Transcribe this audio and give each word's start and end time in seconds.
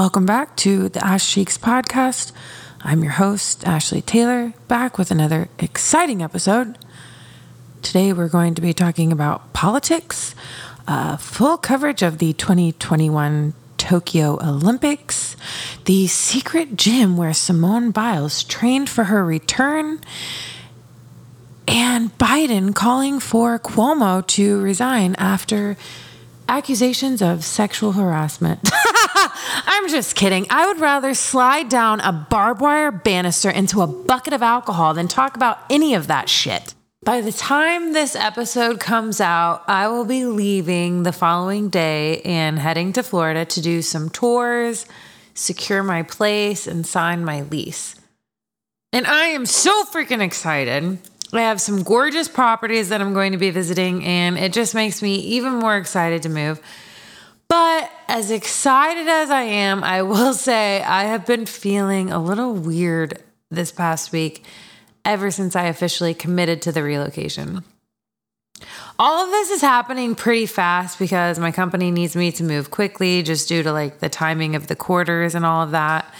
Welcome 0.00 0.24
back 0.24 0.56
to 0.56 0.88
the 0.88 1.04
Ash 1.04 1.30
Cheeks 1.30 1.58
podcast. 1.58 2.32
I'm 2.80 3.02
your 3.02 3.12
host, 3.12 3.66
Ashley 3.66 4.00
Taylor, 4.00 4.54
back 4.66 4.96
with 4.96 5.10
another 5.10 5.50
exciting 5.58 6.22
episode. 6.22 6.78
Today, 7.82 8.14
we're 8.14 8.30
going 8.30 8.54
to 8.54 8.62
be 8.62 8.72
talking 8.72 9.12
about 9.12 9.52
politics, 9.52 10.34
uh, 10.88 11.18
full 11.18 11.58
coverage 11.58 12.00
of 12.00 12.16
the 12.16 12.32
2021 12.32 13.52
Tokyo 13.76 14.38
Olympics, 14.42 15.36
the 15.84 16.06
secret 16.06 16.76
gym 16.76 17.18
where 17.18 17.34
Simone 17.34 17.90
Biles 17.90 18.42
trained 18.42 18.88
for 18.88 19.04
her 19.04 19.22
return, 19.22 20.00
and 21.68 22.16
Biden 22.16 22.74
calling 22.74 23.20
for 23.20 23.58
Cuomo 23.58 24.26
to 24.28 24.62
resign 24.62 25.14
after 25.16 25.76
accusations 26.50 27.22
of 27.22 27.44
sexual 27.44 27.92
harassment. 27.92 28.60
I'm 28.74 29.88
just 29.88 30.16
kidding. 30.16 30.46
I 30.50 30.66
would 30.66 30.80
rather 30.80 31.14
slide 31.14 31.68
down 31.68 32.00
a 32.00 32.12
barbed 32.12 32.60
wire 32.60 32.90
banister 32.90 33.48
into 33.48 33.80
a 33.80 33.86
bucket 33.86 34.32
of 34.32 34.42
alcohol 34.42 34.92
than 34.92 35.06
talk 35.06 35.36
about 35.36 35.58
any 35.70 35.94
of 35.94 36.08
that 36.08 36.28
shit. 36.28 36.74
By 37.02 37.20
the 37.20 37.32
time 37.32 37.92
this 37.92 38.14
episode 38.16 38.80
comes 38.80 39.20
out, 39.20 39.62
I 39.68 39.88
will 39.88 40.04
be 40.04 40.26
leaving 40.26 41.04
the 41.04 41.12
following 41.12 41.70
day 41.70 42.20
and 42.22 42.58
heading 42.58 42.92
to 42.94 43.02
Florida 43.02 43.44
to 43.44 43.60
do 43.62 43.80
some 43.80 44.10
tours, 44.10 44.86
secure 45.34 45.82
my 45.82 46.02
place, 46.02 46.66
and 46.66 46.84
sign 46.84 47.24
my 47.24 47.42
lease. 47.42 47.94
And 48.92 49.06
I 49.06 49.26
am 49.26 49.46
so 49.46 49.84
freaking 49.84 50.20
excited. 50.20 50.98
I 51.32 51.42
have 51.42 51.60
some 51.60 51.82
gorgeous 51.82 52.28
properties 52.28 52.88
that 52.88 53.00
I'm 53.00 53.14
going 53.14 53.32
to 53.32 53.38
be 53.38 53.50
visiting, 53.50 54.04
and 54.04 54.36
it 54.36 54.52
just 54.52 54.74
makes 54.74 55.00
me 55.00 55.16
even 55.16 55.54
more 55.54 55.76
excited 55.76 56.22
to 56.22 56.28
move. 56.28 56.60
But 57.48 57.90
as 58.08 58.30
excited 58.30 59.08
as 59.08 59.30
I 59.30 59.42
am, 59.42 59.84
I 59.84 60.02
will 60.02 60.34
say 60.48 60.82
I 60.82 61.04
have 61.04 61.26
been 61.26 61.46
feeling 61.46 62.10
a 62.10 62.18
little 62.18 62.54
weird 62.54 63.22
this 63.50 63.72
past 63.72 64.12
week 64.12 64.44
ever 65.04 65.30
since 65.30 65.56
I 65.56 65.64
officially 65.64 66.14
committed 66.14 66.62
to 66.62 66.72
the 66.72 66.82
relocation. 66.82 67.64
All 68.98 69.24
of 69.24 69.30
this 69.30 69.50
is 69.50 69.62
happening 69.62 70.14
pretty 70.14 70.46
fast 70.46 70.98
because 70.98 71.38
my 71.38 71.50
company 71.50 71.90
needs 71.90 72.14
me 72.14 72.30
to 72.32 72.44
move 72.44 72.70
quickly 72.70 73.22
just 73.22 73.48
due 73.48 73.62
to 73.62 73.72
like 73.72 74.00
the 74.00 74.10
timing 74.10 74.54
of 74.54 74.66
the 74.66 74.76
quarters 74.76 75.34
and 75.34 75.46
all 75.46 75.62
of 75.62 75.70
that. 75.70 76.12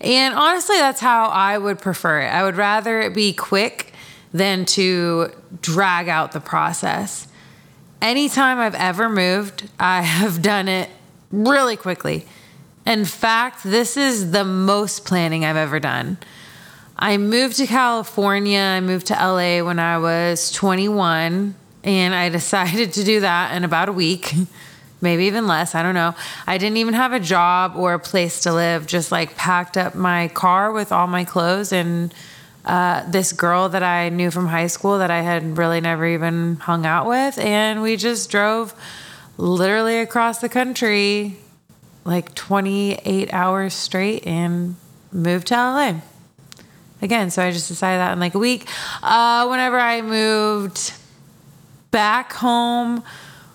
And 0.00 0.34
honestly, 0.34 0.76
that's 0.76 1.00
how 1.00 1.28
I 1.28 1.56
would 1.56 1.78
prefer 1.78 2.22
it. 2.22 2.26
I 2.26 2.42
would 2.42 2.56
rather 2.56 3.00
it 3.00 3.14
be 3.14 3.32
quick 3.32 3.93
than 4.34 4.66
to 4.66 5.30
drag 5.62 6.08
out 6.08 6.32
the 6.32 6.40
process. 6.40 7.28
Anytime 8.02 8.58
I've 8.58 8.74
ever 8.74 9.08
moved, 9.08 9.70
I 9.78 10.02
have 10.02 10.42
done 10.42 10.68
it 10.68 10.90
really 11.30 11.76
quickly. 11.76 12.26
In 12.84 13.04
fact, 13.04 13.62
this 13.62 13.96
is 13.96 14.32
the 14.32 14.44
most 14.44 15.06
planning 15.06 15.44
I've 15.44 15.56
ever 15.56 15.80
done. 15.80 16.18
I 16.98 17.16
moved 17.16 17.56
to 17.56 17.66
California, 17.66 18.58
I 18.58 18.80
moved 18.80 19.06
to 19.06 19.14
LA 19.14 19.64
when 19.64 19.78
I 19.78 19.98
was 19.98 20.50
21, 20.50 21.54
and 21.84 22.14
I 22.14 22.28
decided 22.40 22.92
to 22.94 23.04
do 23.04 23.20
that 23.20 23.56
in 23.56 23.62
about 23.62 23.88
a 23.88 23.92
week, 23.92 24.34
maybe 25.00 25.24
even 25.26 25.46
less. 25.46 25.76
I 25.76 25.82
don't 25.84 25.94
know. 25.94 26.14
I 26.46 26.58
didn't 26.58 26.76
even 26.78 26.94
have 26.94 27.12
a 27.12 27.20
job 27.20 27.74
or 27.76 27.94
a 27.94 28.00
place 28.00 28.40
to 28.40 28.52
live, 28.52 28.86
just 28.86 29.12
like 29.12 29.36
packed 29.36 29.76
up 29.76 29.94
my 29.94 30.28
car 30.28 30.72
with 30.72 30.90
all 30.90 31.06
my 31.06 31.24
clothes 31.24 31.72
and 31.72 32.12
uh, 32.64 33.08
this 33.10 33.32
girl 33.32 33.68
that 33.68 33.82
I 33.82 34.08
knew 34.08 34.30
from 34.30 34.46
high 34.46 34.68
school 34.68 34.98
that 34.98 35.10
I 35.10 35.20
had 35.20 35.58
really 35.58 35.80
never 35.80 36.06
even 36.06 36.56
hung 36.56 36.86
out 36.86 37.06
with. 37.06 37.38
And 37.38 37.82
we 37.82 37.96
just 37.96 38.30
drove 38.30 38.74
literally 39.36 39.98
across 39.98 40.40
the 40.40 40.48
country 40.48 41.36
like 42.04 42.34
28 42.34 43.32
hours 43.32 43.74
straight 43.74 44.26
and 44.26 44.76
moved 45.12 45.48
to 45.48 45.54
LA. 45.54 46.00
Again, 47.02 47.30
so 47.30 47.42
I 47.42 47.50
just 47.50 47.68
decided 47.68 47.98
that 47.98 48.12
in 48.12 48.20
like 48.20 48.34
a 48.34 48.38
week. 48.38 48.66
Uh, 49.02 49.46
whenever 49.48 49.78
I 49.78 50.00
moved 50.00 50.92
back 51.90 52.32
home 52.32 53.02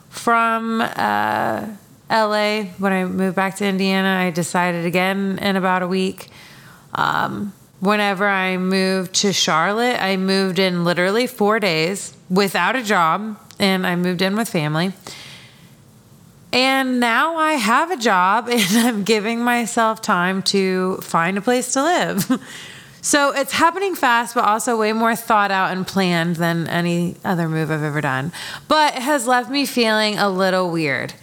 from 0.09 0.81
uh, 0.81 1.67
LA, 2.09 2.63
when 2.77 2.93
I 2.93 3.05
moved 3.05 3.35
back 3.35 3.55
to 3.55 3.65
Indiana, 3.65 4.23
I 4.23 4.29
decided 4.29 4.85
again 4.85 5.39
in 5.39 5.55
about 5.55 5.81
a 5.81 5.87
week. 5.87 6.27
Um, 6.93 7.53
whenever 7.79 8.27
I 8.27 8.57
moved 8.57 9.13
to 9.15 9.33
Charlotte, 9.33 10.01
I 10.01 10.17
moved 10.17 10.59
in 10.59 10.83
literally 10.83 11.27
four 11.27 11.59
days 11.59 12.15
without 12.29 12.75
a 12.75 12.83
job, 12.83 13.37
and 13.57 13.85
I 13.85 13.95
moved 13.95 14.21
in 14.21 14.35
with 14.35 14.49
family. 14.49 14.93
And 16.51 16.99
now 16.99 17.35
I 17.35 17.53
have 17.53 17.91
a 17.91 17.97
job, 17.97 18.47
and 18.51 18.77
I'm 18.77 19.03
giving 19.03 19.43
myself 19.43 20.01
time 20.01 20.41
to 20.43 20.97
find 20.97 21.37
a 21.37 21.41
place 21.41 21.73
to 21.73 21.83
live. 21.83 22.41
so 23.01 23.31
it's 23.35 23.53
happening 23.53 23.95
fast, 23.95 24.35
but 24.35 24.43
also 24.43 24.77
way 24.77 24.93
more 24.93 25.15
thought 25.15 25.51
out 25.51 25.71
and 25.71 25.85
planned 25.85 26.37
than 26.37 26.67
any 26.67 27.15
other 27.23 27.47
move 27.47 27.71
I've 27.71 27.83
ever 27.83 28.01
done. 28.01 28.31
But 28.67 28.95
it 28.95 29.01
has 29.01 29.27
left 29.27 29.49
me 29.49 29.65
feeling 29.65 30.17
a 30.17 30.29
little 30.29 30.71
weird. 30.71 31.13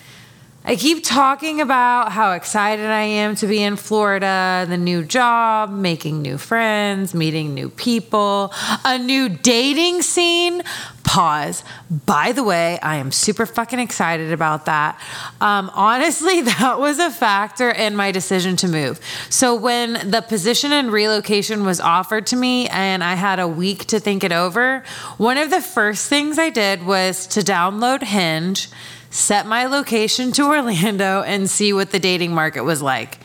I 0.69 0.75
keep 0.75 1.05
talking 1.05 1.61
about 1.61 2.11
how 2.11 2.33
excited 2.33 2.87
I 2.87 3.03
am 3.03 3.37
to 3.37 3.47
be 3.47 3.63
in 3.63 3.77
Florida, 3.77 4.67
the 4.69 4.77
new 4.77 5.05
job, 5.05 5.71
making 5.71 6.23
new 6.23 6.39
friends, 6.39 7.15
meeting 7.15 7.55
new 7.55 7.71
people, 7.71 8.53
a 8.85 8.99
new 8.99 9.29
dating 9.29 10.03
scene. 10.03 10.65
Pause. 11.05 11.63
By 12.05 12.33
the 12.33 12.43
way, 12.43 12.81
I 12.81 12.97
am 12.97 13.13
super 13.13 13.47
fucking 13.47 13.79
excited 13.79 14.33
about 14.33 14.65
that. 14.65 15.01
Um, 15.41 15.71
honestly, 15.73 16.41
that 16.43 16.81
was 16.81 16.99
a 16.99 17.13
factor 17.13 17.71
in 17.71 17.95
my 17.95 18.11
decision 18.11 18.57
to 18.57 18.67
move. 18.67 18.99
So, 19.31 19.55
when 19.55 20.11
the 20.11 20.21
position 20.21 20.73
and 20.73 20.91
relocation 20.91 21.65
was 21.65 21.79
offered 21.79 22.27
to 22.27 22.37
me 22.37 22.69
and 22.71 23.05
I 23.05 23.15
had 23.15 23.39
a 23.39 23.47
week 23.47 23.85
to 23.87 24.01
think 24.01 24.25
it 24.25 24.33
over, 24.33 24.83
one 25.17 25.39
of 25.39 25.51
the 25.51 25.61
first 25.61 26.09
things 26.09 26.41
I 26.41 26.51
did 26.51 26.85
was 26.85 27.29
to 27.29 27.41
download 27.41 28.03
Hinge 28.03 28.69
set 29.17 29.47
my 29.47 29.65
location 29.65 30.31
to 30.33 30.43
Orlando 30.43 31.23
and 31.23 31.49
see 31.49 31.73
what 31.73 31.91
the 31.91 31.99
dating 31.99 32.35
market 32.35 32.63
was 32.63 32.83
like. 32.83 33.19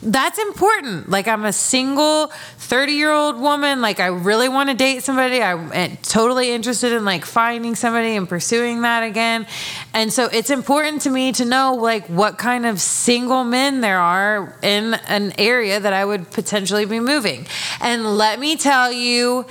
That's 0.00 0.38
important. 0.38 1.08
Like, 1.08 1.26
I'm 1.26 1.44
a 1.44 1.52
single 1.52 2.28
30 2.58 2.92
year 2.92 3.10
old 3.10 3.40
woman. 3.40 3.80
Like, 3.80 3.98
I 3.98 4.06
really 4.06 4.48
want 4.48 4.68
to 4.68 4.74
date 4.76 5.02
somebody. 5.02 5.42
I'm 5.42 5.72
eh, 5.72 5.96
totally 6.02 6.52
interested 6.52 6.92
in 6.92 7.04
like 7.04 7.24
finding 7.24 7.74
somebody 7.74 8.14
and 8.14 8.28
pursuing 8.28 8.82
that 8.82 9.02
again. 9.02 9.46
And 9.92 10.12
so, 10.12 10.26
it's 10.26 10.50
important 10.50 11.02
to 11.02 11.10
me 11.10 11.32
to 11.32 11.44
know 11.44 11.74
like 11.74 12.06
what 12.06 12.38
kind 12.38 12.64
of 12.64 12.80
single 12.80 13.42
men 13.42 13.80
there 13.80 13.98
are 13.98 14.56
in 14.62 14.94
an 15.08 15.32
area 15.36 15.80
that 15.80 15.92
I 15.92 16.04
would 16.04 16.30
potentially 16.30 16.84
be 16.84 17.00
moving. 17.00 17.46
And 17.80 18.16
let 18.16 18.38
me 18.38 18.56
tell 18.56 18.92
you, 18.92 19.46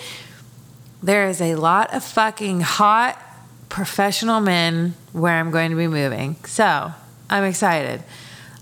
there 1.04 1.28
is 1.28 1.42
a 1.42 1.56
lot 1.56 1.94
of 1.94 2.06
fucking 2.06 2.62
hot 2.62 3.22
professional 3.70 4.40
men 4.40 4.96
where 5.14 5.34
I'm 5.34 5.52
going 5.52 5.72
to 5.72 5.78
be 5.78 5.88
moving. 5.88 6.36
So 6.46 6.92
I'm 7.30 7.44
excited. 7.44 8.04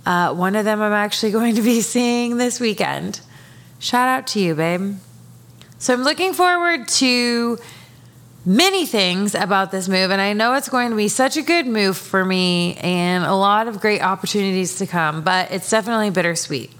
Uh, 0.06 0.34
one 0.34 0.56
of 0.56 0.66
them 0.66 0.82
I'm 0.82 0.94
actually 0.94 1.32
going 1.40 1.56
to 1.56 1.62
be 1.62 1.82
seeing 1.82 2.38
this 2.38 2.60
weekend. 2.60 3.22
Shout 3.80 4.08
out 4.08 4.28
to 4.28 4.40
you, 4.40 4.56
babe. 4.56 4.96
So 5.78 5.94
I'm 5.94 6.04
looking 6.04 6.34
forward 6.34 6.88
to 6.88 7.58
many 8.46 8.86
things 8.86 9.36
about 9.36 9.72
this 9.72 9.90
move, 9.90 10.12
and 10.12 10.22
I 10.22 10.34
know 10.34 10.54
it's 10.54 10.70
going 10.70 10.92
to 10.92 10.96
be 10.96 11.08
such 11.08 11.36
a 11.36 11.42
good 11.42 11.68
move 11.68 11.98
for 11.98 12.24
me 12.24 12.76
and 12.76 13.26
a 13.26 13.34
lot 13.34 13.68
of 13.68 13.82
great 13.82 14.02
opportunities 14.02 14.78
to 14.78 14.88
come, 14.88 15.24
but 15.24 15.52
it's 15.52 15.70
definitely 15.70 16.12
bittersweet. 16.12 16.72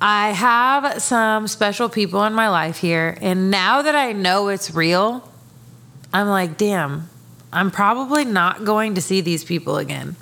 I 0.00 0.30
have 0.30 1.02
some 1.02 1.48
special 1.48 1.88
people 1.88 2.24
in 2.24 2.32
my 2.32 2.48
life 2.48 2.78
here, 2.78 3.16
and 3.20 3.50
now 3.50 3.82
that 3.82 3.94
I 3.94 4.12
know 4.12 4.48
it's 4.48 4.74
real, 4.74 5.28
I'm 6.12 6.28
like, 6.28 6.56
damn, 6.56 7.08
I'm 7.54 7.70
probably 7.70 8.24
not 8.24 8.64
going 8.64 8.96
to 8.96 9.00
see 9.00 9.20
these 9.20 9.44
people 9.44 9.76
again. 9.78 10.16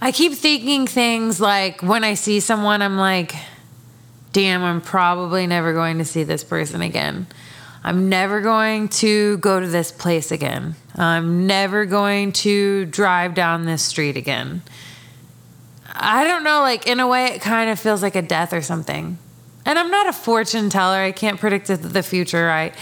I 0.00 0.12
keep 0.12 0.34
thinking 0.34 0.86
things 0.86 1.40
like 1.40 1.82
when 1.82 2.04
I 2.04 2.12
see 2.12 2.38
someone, 2.40 2.82
I'm 2.82 2.98
like, 2.98 3.34
damn, 4.32 4.62
I'm 4.62 4.82
probably 4.82 5.46
never 5.46 5.72
going 5.72 5.96
to 5.98 6.04
see 6.04 6.22
this 6.22 6.44
person 6.44 6.82
again. 6.82 7.26
I'm 7.82 8.10
never 8.10 8.42
going 8.42 8.88
to 8.88 9.38
go 9.38 9.58
to 9.58 9.66
this 9.66 9.90
place 9.90 10.30
again. 10.30 10.74
I'm 10.94 11.46
never 11.46 11.86
going 11.86 12.32
to 12.32 12.84
drive 12.84 13.34
down 13.34 13.64
this 13.64 13.82
street 13.82 14.18
again. 14.18 14.60
I 15.94 16.24
don't 16.24 16.44
know, 16.44 16.60
like 16.60 16.86
in 16.86 17.00
a 17.00 17.08
way, 17.08 17.26
it 17.26 17.40
kind 17.40 17.70
of 17.70 17.80
feels 17.80 18.02
like 18.02 18.16
a 18.16 18.22
death 18.22 18.52
or 18.52 18.60
something. 18.60 19.16
And 19.64 19.78
I'm 19.78 19.90
not 19.90 20.08
a 20.08 20.12
fortune 20.12 20.68
teller, 20.68 20.98
I 20.98 21.12
can't 21.12 21.40
predict 21.40 21.68
the 21.68 22.02
future, 22.02 22.44
right? 22.44 22.74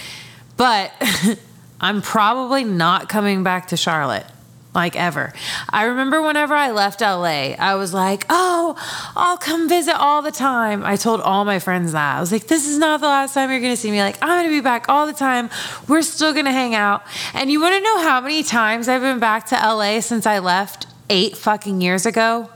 But 0.57 0.91
I'm 1.81 2.01
probably 2.01 2.63
not 2.63 3.09
coming 3.09 3.43
back 3.43 3.67
to 3.69 3.77
Charlotte 3.77 4.25
like 4.73 4.95
ever. 4.95 5.33
I 5.69 5.83
remember 5.85 6.21
whenever 6.21 6.53
I 6.53 6.71
left 6.71 7.01
LA, 7.01 7.53
I 7.59 7.75
was 7.75 7.93
like, 7.93 8.25
oh, 8.29 8.75
I'll 9.15 9.37
come 9.37 9.69
visit 9.69 9.95
all 9.95 10.21
the 10.21 10.31
time. 10.31 10.83
I 10.83 10.95
told 10.95 11.21
all 11.21 11.45
my 11.45 11.59
friends 11.59 11.91
that. 11.91 12.17
I 12.17 12.19
was 12.19 12.31
like, 12.31 12.47
this 12.47 12.67
is 12.67 12.77
not 12.77 12.99
the 12.99 13.07
last 13.07 13.33
time 13.33 13.51
you're 13.51 13.59
going 13.59 13.73
to 13.73 13.77
see 13.79 13.91
me. 13.91 14.01
Like, 14.01 14.17
I'm 14.21 14.29
going 14.29 14.45
to 14.45 14.49
be 14.49 14.61
back 14.61 14.89
all 14.89 15.05
the 15.05 15.13
time. 15.13 15.49
We're 15.87 16.01
still 16.01 16.33
going 16.33 16.45
to 16.45 16.51
hang 16.51 16.75
out. 16.75 17.03
And 17.33 17.51
you 17.51 17.61
want 17.61 17.75
to 17.75 17.81
know 17.81 17.99
how 17.99 18.21
many 18.21 18.43
times 18.43 18.87
I've 18.87 19.01
been 19.01 19.19
back 19.19 19.45
to 19.47 19.55
LA 19.55 19.99
since 19.99 20.25
I 20.25 20.39
left 20.39 20.87
eight 21.09 21.37
fucking 21.37 21.81
years 21.81 22.05
ago? 22.05 22.49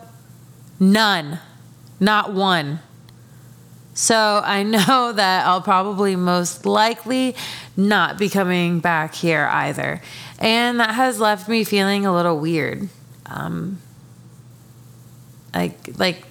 None. 0.80 1.40
not 2.00 2.34
one. 2.34 2.80
So 3.98 4.42
I 4.44 4.62
know 4.62 5.12
that 5.16 5.48
I'll 5.48 5.62
probably 5.62 6.16
most 6.16 6.66
likely 6.66 7.36
not 7.76 8.18
be 8.18 8.30
coming 8.30 8.80
back 8.80 9.16
here 9.16 9.50
either. 9.52 10.02
And 10.40 10.80
that 10.80 10.94
has 10.94 11.20
left 11.20 11.50
me 11.50 11.64
feeling 11.64 12.06
a 12.06 12.14
little 12.14 12.40
weird. 12.40 12.90
Um, 13.26 13.80
like, 15.54 15.98
like, 15.98 16.24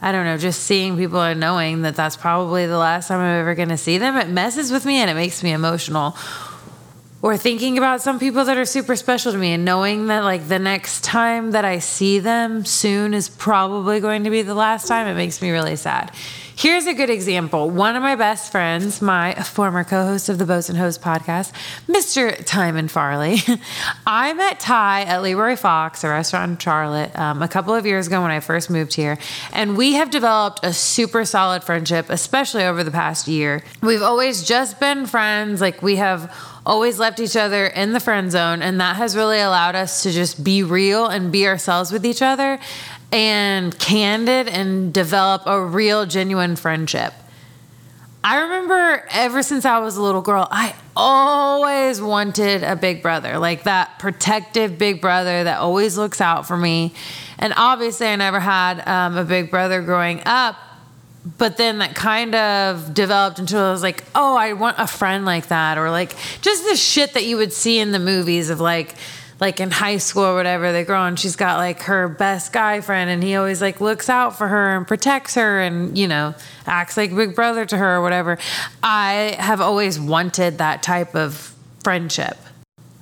I 0.00 0.12
don't 0.12 0.24
know, 0.24 0.38
just 0.38 0.62
seeing 0.62 0.96
people 0.96 1.20
and 1.20 1.40
knowing 1.40 1.82
that 1.82 1.96
that's 1.96 2.16
probably 2.16 2.66
the 2.66 2.78
last 2.78 3.08
time 3.08 3.18
I'm 3.18 3.40
ever 3.40 3.56
going 3.56 3.70
to 3.70 3.76
see 3.76 3.98
them, 3.98 4.16
it 4.16 4.28
messes 4.28 4.70
with 4.70 4.86
me 4.86 4.98
and 4.98 5.10
it 5.10 5.14
makes 5.14 5.42
me 5.42 5.50
emotional. 5.50 6.16
Or 7.22 7.36
thinking 7.36 7.78
about 7.78 8.02
some 8.02 8.18
people 8.18 8.44
that 8.44 8.56
are 8.56 8.64
super 8.64 8.94
special 8.94 9.32
to 9.32 9.38
me 9.38 9.52
and 9.52 9.64
knowing 9.64 10.06
that, 10.08 10.22
like, 10.22 10.48
the 10.48 10.58
next 10.58 11.02
time 11.02 11.52
that 11.52 11.64
I 11.64 11.78
see 11.78 12.18
them 12.18 12.64
soon 12.64 13.14
is 13.14 13.28
probably 13.28 14.00
going 14.00 14.24
to 14.24 14.30
be 14.30 14.42
the 14.42 14.54
last 14.54 14.86
time, 14.86 15.06
it 15.06 15.14
makes 15.14 15.40
me 15.40 15.50
really 15.50 15.76
sad. 15.76 16.12
Here's 16.58 16.86
a 16.86 16.94
good 16.94 17.10
example. 17.10 17.68
One 17.68 17.96
of 17.96 18.02
my 18.02 18.16
best 18.16 18.50
friends, 18.50 19.02
my 19.02 19.34
former 19.34 19.84
co 19.84 20.06
host 20.06 20.30
of 20.30 20.38
the 20.38 20.46
Boats 20.46 20.70
and 20.70 20.78
Host 20.78 21.02
podcast, 21.02 21.52
Mr. 21.86 22.42
Timon 22.46 22.88
Farley. 22.88 23.36
I 24.06 24.32
met 24.32 24.58
Ty 24.58 25.02
at 25.02 25.22
Leroy 25.22 25.56
Fox, 25.56 26.02
a 26.02 26.08
restaurant 26.08 26.52
in 26.52 26.56
Charlotte, 26.58 27.14
um, 27.18 27.42
a 27.42 27.48
couple 27.48 27.74
of 27.74 27.84
years 27.84 28.06
ago 28.06 28.22
when 28.22 28.30
I 28.30 28.40
first 28.40 28.70
moved 28.70 28.94
here. 28.94 29.18
And 29.52 29.76
we 29.76 29.92
have 29.94 30.10
developed 30.10 30.60
a 30.62 30.72
super 30.72 31.26
solid 31.26 31.62
friendship, 31.62 32.06
especially 32.08 32.64
over 32.64 32.82
the 32.82 32.90
past 32.90 33.28
year. 33.28 33.62
We've 33.82 34.00
always 34.00 34.42
just 34.42 34.80
been 34.80 35.04
friends. 35.04 35.60
Like, 35.60 35.82
we 35.82 35.96
have 35.96 36.34
always 36.66 36.98
left 36.98 37.20
each 37.20 37.36
other 37.36 37.66
in 37.66 37.92
the 37.92 38.00
friend 38.00 38.30
zone. 38.30 38.60
And 38.60 38.80
that 38.80 38.96
has 38.96 39.16
really 39.16 39.40
allowed 39.40 39.76
us 39.76 40.02
to 40.02 40.10
just 40.10 40.44
be 40.44 40.62
real 40.62 41.06
and 41.06 41.32
be 41.32 41.46
ourselves 41.46 41.92
with 41.92 42.04
each 42.04 42.20
other 42.20 42.58
and 43.12 43.78
candid 43.78 44.48
and 44.48 44.92
develop 44.92 45.42
a 45.46 45.64
real, 45.64 46.04
genuine 46.04 46.56
friendship. 46.56 47.14
I 48.24 48.42
remember 48.42 49.06
ever 49.12 49.40
since 49.44 49.64
I 49.64 49.78
was 49.78 49.96
a 49.96 50.02
little 50.02 50.20
girl, 50.20 50.48
I 50.50 50.74
always 50.96 52.00
wanted 52.00 52.64
a 52.64 52.74
big 52.74 53.00
brother, 53.00 53.38
like 53.38 53.62
that 53.62 54.00
protective 54.00 54.78
big 54.78 55.00
brother 55.00 55.44
that 55.44 55.60
always 55.60 55.96
looks 55.96 56.20
out 56.20 56.44
for 56.44 56.56
me. 56.56 56.92
And 57.38 57.54
obviously, 57.56 58.08
I 58.08 58.16
never 58.16 58.40
had 58.40 58.82
um, 58.88 59.16
a 59.16 59.22
big 59.22 59.48
brother 59.48 59.80
growing 59.80 60.22
up, 60.26 60.56
but 61.38 61.56
then 61.56 61.78
that 61.78 61.94
kind 61.94 62.34
of 62.34 62.94
developed 62.94 63.40
into 63.40 63.56
I 63.56 63.72
was 63.72 63.82
like, 63.82 64.04
oh, 64.14 64.36
I 64.36 64.52
want 64.52 64.76
a 64.78 64.86
friend 64.86 65.24
like 65.24 65.48
that, 65.48 65.76
or 65.76 65.90
like 65.90 66.14
just 66.40 66.68
the 66.68 66.76
shit 66.76 67.14
that 67.14 67.24
you 67.24 67.36
would 67.36 67.52
see 67.52 67.78
in 67.78 67.90
the 67.90 67.98
movies 67.98 68.48
of 68.48 68.60
like, 68.60 68.94
like 69.40 69.60
in 69.60 69.70
high 69.70 69.96
school 69.96 70.22
or 70.22 70.34
whatever, 70.34 70.72
they 70.72 70.84
grow 70.84 71.04
and 71.04 71.18
she's 71.18 71.36
got 71.36 71.58
like 71.58 71.82
her 71.82 72.08
best 72.08 72.52
guy 72.52 72.80
friend 72.80 73.10
and 73.10 73.22
he 73.22 73.34
always 73.34 73.60
like 73.60 73.80
looks 73.80 74.08
out 74.08 74.38
for 74.38 74.48
her 74.48 74.76
and 74.76 74.86
protects 74.86 75.34
her 75.34 75.60
and, 75.60 75.98
you 75.98 76.06
know, 76.06 76.34
acts 76.64 76.96
like 76.96 77.14
big 77.14 77.34
brother 77.34 77.66
to 77.66 77.76
her 77.76 77.96
or 77.96 78.02
whatever. 78.02 78.38
I 78.82 79.36
have 79.38 79.60
always 79.60 79.98
wanted 79.98 80.58
that 80.58 80.82
type 80.82 81.14
of 81.14 81.52
friendship. 81.82 82.38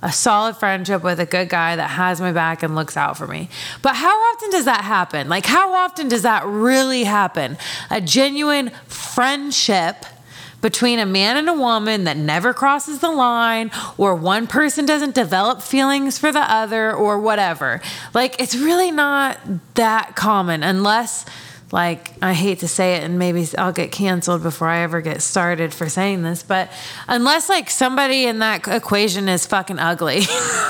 A 0.01 0.11
solid 0.11 0.57
friendship 0.57 1.03
with 1.03 1.19
a 1.19 1.25
good 1.25 1.49
guy 1.49 1.75
that 1.75 1.91
has 1.91 2.21
my 2.21 2.31
back 2.31 2.61
and 2.61 2.75
looks 2.75 2.95
out 2.95 3.17
for 3.17 3.25
me. 3.25 3.49
But 3.81 3.95
how 3.95 4.15
often 4.33 4.49
does 4.51 4.65
that 4.65 4.81
happen? 4.81 5.29
Like, 5.29 5.45
how 5.45 5.73
often 5.73 6.09
does 6.09 6.21
that 6.21 6.45
really 6.45 7.05
happen? 7.05 7.57
A 7.89 8.01
genuine 8.01 8.69
friendship 8.87 10.05
between 10.61 10.99
a 10.99 11.05
man 11.05 11.37
and 11.37 11.47
a 11.47 11.53
woman 11.53 12.03
that 12.05 12.17
never 12.17 12.53
crosses 12.53 12.99
the 12.99 13.11
line, 13.11 13.71
or 13.97 14.15
one 14.15 14.47
person 14.47 14.85
doesn't 14.85 15.15
develop 15.15 15.61
feelings 15.61 16.17
for 16.17 16.31
the 16.31 16.39
other, 16.39 16.93
or 16.93 17.19
whatever. 17.19 17.81
Like, 18.13 18.39
it's 18.41 18.55
really 18.55 18.91
not 18.91 19.39
that 19.75 20.15
common 20.15 20.63
unless. 20.63 21.25
Like, 21.71 22.11
I 22.21 22.33
hate 22.33 22.59
to 22.59 22.67
say 22.67 22.95
it, 22.95 23.03
and 23.03 23.17
maybe 23.17 23.47
I'll 23.57 23.71
get 23.73 23.91
canceled 23.91 24.43
before 24.43 24.67
I 24.67 24.79
ever 24.79 25.01
get 25.01 25.21
started 25.21 25.73
for 25.73 25.89
saying 25.89 26.21
this, 26.21 26.43
but 26.43 26.71
unless 27.07 27.49
like 27.49 27.69
somebody 27.69 28.25
in 28.25 28.39
that 28.39 28.67
equation 28.67 29.27
is 29.27 29.45
fucking 29.47 29.79
ugly, 29.79 30.21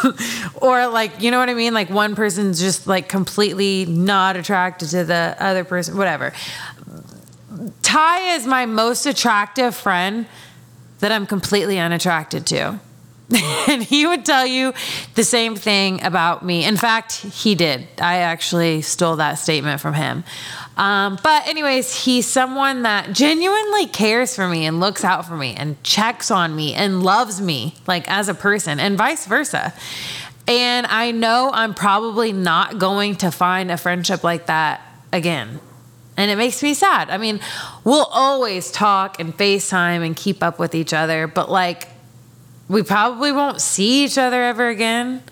or 0.62 0.88
like, 0.88 1.22
you 1.22 1.32
know 1.32 1.40
what 1.40 1.50
I 1.50 1.54
mean? 1.54 1.74
Like, 1.74 1.90
one 1.90 2.16
person's 2.16 2.60
just 2.60 2.88
like 2.88 3.10
completely 3.10 3.86
not 3.86 4.38
attracted 4.38 4.90
to 4.90 5.04
the 5.04 5.36
other 5.40 5.66
person, 5.66 5.98
whatever. 5.98 6.32
Ty 7.82 8.36
is 8.36 8.48
my 8.48 8.66
most 8.66 9.06
attractive 9.06 9.76
friend 9.76 10.26
that 11.00 11.12
I'm 11.12 11.26
completely 11.26 11.78
unattracted 11.78 12.46
to. 12.48 12.80
and 13.68 13.82
he 13.82 14.06
would 14.06 14.24
tell 14.24 14.46
you 14.46 14.74
the 15.16 15.24
same 15.24 15.56
thing 15.56 16.04
about 16.04 16.46
me. 16.46 16.64
In 16.64 16.78
fact, 16.78 17.14
he 17.14 17.56
did. 17.56 17.88
I 18.00 18.18
actually 18.18 18.82
stole 18.82 19.16
that 19.16 19.36
statement 19.36 19.82
from 19.82 19.96
him. 19.96 20.24
Um, 20.78 21.18
but, 21.24 21.48
anyways, 21.48 22.04
he's 22.04 22.26
someone 22.26 22.84
that 22.84 23.14
genuinely 23.14 23.88
cares 23.88 24.36
for 24.36 24.48
me 24.48 24.66
and 24.66 24.80
looks 24.80 25.04
out 25.04 25.26
for 25.26 25.38
me 25.38 25.54
and 25.56 25.82
checks 25.84 26.30
on 26.30 26.56
me 26.56 26.74
and 26.74 27.02
loves 27.02 27.42
me, 27.42 27.76
like 27.88 28.10
as 28.10 28.28
a 28.28 28.34
person, 28.34 28.80
and 28.80 28.98
vice 28.98 29.26
versa. 29.26 29.74
And 30.48 30.86
I 30.88 31.12
know 31.12 31.50
I'm 31.54 31.74
probably 31.74 32.34
not 32.34 32.78
going 32.78 33.16
to 33.18 33.32
find 33.32 33.72
a 33.72 33.78
friendship 33.78 34.24
like 34.24 34.48
that 34.48 34.82
again. 35.12 35.60
And 36.18 36.30
it 36.30 36.38
makes 36.38 36.62
me 36.62 36.74
sad. 36.74 37.10
I 37.10 37.18
mean, 37.18 37.40
we'll 37.84 38.06
always 38.06 38.72
talk 38.72 39.20
and 39.20 39.36
FaceTime 39.36 40.06
and 40.06 40.16
keep 40.16 40.44
up 40.44 40.60
with 40.60 40.76
each 40.76 40.94
other, 40.94 41.28
but 41.28 41.50
like, 41.50 41.88
we 42.68 42.84
probably 42.84 43.32
won't 43.32 43.62
see 43.62 44.06
each 44.06 44.18
other 44.18 44.42
ever 44.44 44.68
again. 44.68 45.24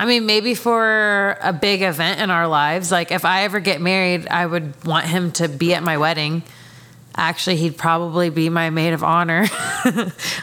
I 0.00 0.06
mean, 0.06 0.24
maybe 0.24 0.54
for 0.54 1.36
a 1.42 1.52
big 1.52 1.82
event 1.82 2.22
in 2.22 2.30
our 2.30 2.48
lives. 2.48 2.90
Like, 2.90 3.12
if 3.12 3.26
I 3.26 3.42
ever 3.42 3.60
get 3.60 3.82
married, 3.82 4.26
I 4.28 4.46
would 4.46 4.82
want 4.86 5.04
him 5.04 5.30
to 5.32 5.46
be 5.46 5.74
at 5.74 5.82
my 5.82 5.98
wedding. 5.98 6.42
Actually, 7.14 7.56
he'd 7.56 7.76
probably 7.76 8.30
be 8.30 8.48
my 8.48 8.70
maid 8.70 8.94
of 8.94 9.04
honor. 9.04 9.44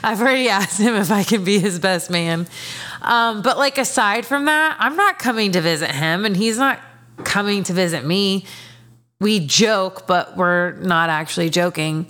I've 0.03 0.21
already 0.21 0.49
asked 0.49 0.79
him 0.79 0.93
if 0.93 1.09
I 1.09 1.23
can 1.23 1.43
be 1.43 1.57
his 1.57 1.79
best 1.79 2.11
man. 2.11 2.45
Um, 3.01 3.41
but, 3.41 3.57
like, 3.57 3.79
aside 3.79 4.27
from 4.27 4.45
that, 4.45 4.77
I'm 4.77 4.95
not 4.95 5.17
coming 5.17 5.53
to 5.53 5.61
visit 5.61 5.89
him, 5.89 6.23
and 6.23 6.37
he's 6.37 6.59
not 6.59 6.79
coming 7.23 7.63
to 7.63 7.73
visit 7.73 8.05
me 8.05 8.45
we 9.19 9.39
joke, 9.39 10.05
but 10.05 10.37
we're 10.37 10.73
not 10.73 11.09
actually 11.09 11.49
joking. 11.49 12.05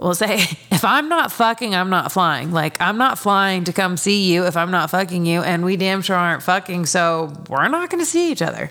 We'll 0.00 0.14
say, 0.14 0.34
if 0.70 0.84
I'm 0.84 1.08
not 1.08 1.30
fucking, 1.30 1.74
I'm 1.74 1.90
not 1.90 2.10
flying. 2.10 2.52
Like, 2.52 2.80
I'm 2.80 2.96
not 2.96 3.18
flying 3.18 3.64
to 3.64 3.72
come 3.72 3.96
see 3.96 4.32
you 4.32 4.46
if 4.46 4.56
I'm 4.56 4.70
not 4.70 4.90
fucking 4.90 5.26
you, 5.26 5.42
and 5.42 5.64
we 5.64 5.76
damn 5.76 6.02
sure 6.02 6.16
aren't 6.16 6.42
fucking, 6.42 6.86
so 6.86 7.32
we're 7.48 7.68
not 7.68 7.90
gonna 7.90 8.06
see 8.06 8.32
each 8.32 8.42
other. 8.42 8.70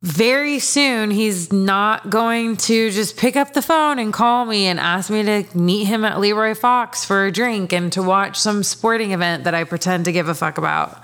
Very 0.00 0.60
soon, 0.60 1.10
he's 1.10 1.52
not 1.52 2.08
going 2.08 2.56
to 2.56 2.90
just 2.90 3.16
pick 3.16 3.34
up 3.34 3.52
the 3.52 3.62
phone 3.62 3.98
and 3.98 4.12
call 4.12 4.44
me 4.44 4.66
and 4.66 4.78
ask 4.78 5.10
me 5.10 5.24
to 5.24 5.44
meet 5.58 5.86
him 5.86 6.04
at 6.04 6.20
Leroy 6.20 6.54
Fox 6.54 7.04
for 7.04 7.26
a 7.26 7.32
drink 7.32 7.72
and 7.72 7.92
to 7.92 8.02
watch 8.02 8.38
some 8.38 8.62
sporting 8.62 9.10
event 9.10 9.42
that 9.42 9.54
I 9.54 9.64
pretend 9.64 10.04
to 10.04 10.12
give 10.12 10.28
a 10.28 10.36
fuck 10.36 10.56
about. 10.56 11.02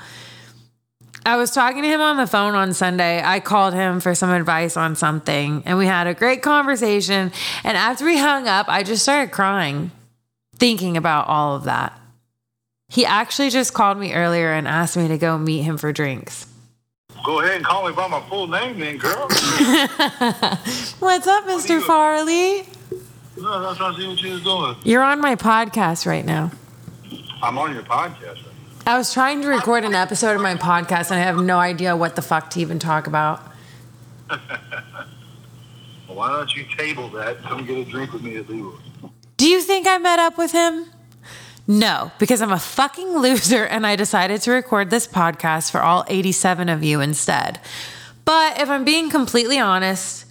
I 1.27 1.37
was 1.37 1.51
talking 1.53 1.83
to 1.83 1.89
him 1.89 2.01
on 2.03 2.19
the 2.19 2.27
phone 2.27 2.55
on 2.55 2.75
Sunday. 2.75 3.23
I 3.25 3.41
called 3.41 3.73
him 3.73 4.01
for 4.01 4.15
some 4.15 4.31
advice 4.31 4.77
on 4.77 4.95
something, 4.95 5.63
and 5.65 5.79
we 5.79 5.87
had 5.87 6.07
a 6.07 6.13
great 6.13 6.43
conversation. 6.43 7.33
And 7.65 7.77
after 7.79 8.05
we 8.05 8.19
hung 8.19 8.47
up, 8.47 8.69
I 8.69 8.83
just 8.83 9.03
started 9.03 9.33
crying, 9.33 9.91
thinking 10.57 10.99
about 10.99 11.27
all 11.27 11.57
of 11.57 11.65
that. 11.65 11.99
He 12.89 13.07
actually 13.07 13.49
just 13.49 13.73
called 13.73 13.99
me 13.99 14.13
earlier 14.13 14.53
and 14.53 14.69
asked 14.69 14.97
me 14.99 15.09
to 15.09 15.17
go 15.17 15.39
meet 15.39 15.63
him 15.63 15.79
for 15.79 15.93
drinks. 15.93 16.47
Go 17.25 17.41
ahead 17.41 17.57
and 17.57 17.65
call 17.65 17.89
me 17.89 17.95
by 17.95 18.07
my 18.07 18.21
full 18.29 18.47
name, 18.47 18.79
then, 18.79 18.99
girl. 18.99 19.23
What's 20.99 21.27
up, 21.27 21.45
Mr. 21.45 21.81
Farley? 21.81 22.67
No, 23.39 23.61
was 23.61 23.79
trying 23.79 23.95
to 23.95 24.01
see 24.01 24.07
what 24.07 24.21
you 24.21 24.33
was 24.35 24.43
doing. 24.43 24.77
You're 24.85 25.03
on 25.03 25.21
my 25.23 25.37
podcast 25.37 26.07
right 26.07 26.25
now. 26.25 26.53
I'm 27.43 27.57
on 27.57 27.73
your 27.73 27.83
podcast. 27.83 28.41
I 28.87 28.99
was 28.99 29.15
trying 29.15 29.41
to 29.41 29.49
record 29.49 29.85
an 29.85 29.95
episode 29.95 30.37
of 30.37 30.43
my 30.43 30.57
podcast 30.57 31.11
and 31.11 31.19
I 31.19 31.23
have 31.23 31.39
no 31.39 31.59
idea 31.59 31.97
what 31.97 32.17
the 32.17 32.23
fuck 32.23 32.51
to 32.51 32.61
even 32.61 32.79
talk 32.79 33.07
about. 33.07 33.41
well, 34.29 34.39
why 36.07 36.31
don't 36.31 36.55
you 36.55 36.65
table 36.77 37.09
that? 37.11 37.43
Come 37.43 37.65
get 37.65 37.79
a 37.79 37.85
drink 37.85 38.13
with 38.13 38.23
me 38.23 38.37
at 38.37 38.47
Leroy. 38.49 38.75
Do 39.39 39.49
you 39.49 39.63
think 39.63 39.87
I 39.89 39.97
met 39.97 40.19
up 40.19 40.37
with 40.37 40.53
him? 40.53 40.85
No, 41.67 42.13
because 42.19 42.43
I'm 42.43 42.53
a 42.53 42.59
fucking 42.59 43.17
loser 43.17 43.65
and 43.65 43.87
I 43.87 43.97
decided 43.97 44.43
to 44.43 44.51
record 44.51 44.91
this 44.91 45.07
podcast 45.07 45.71
for 45.71 45.81
all 45.81 46.05
87 46.09 46.69
of 46.69 46.85
you 46.85 47.01
instead. 47.01 47.61
But 48.27 48.61
if 48.61 48.69
I'm 48.69 48.85
being 48.85 49.09
completely 49.09 49.59
honest, 49.59 50.27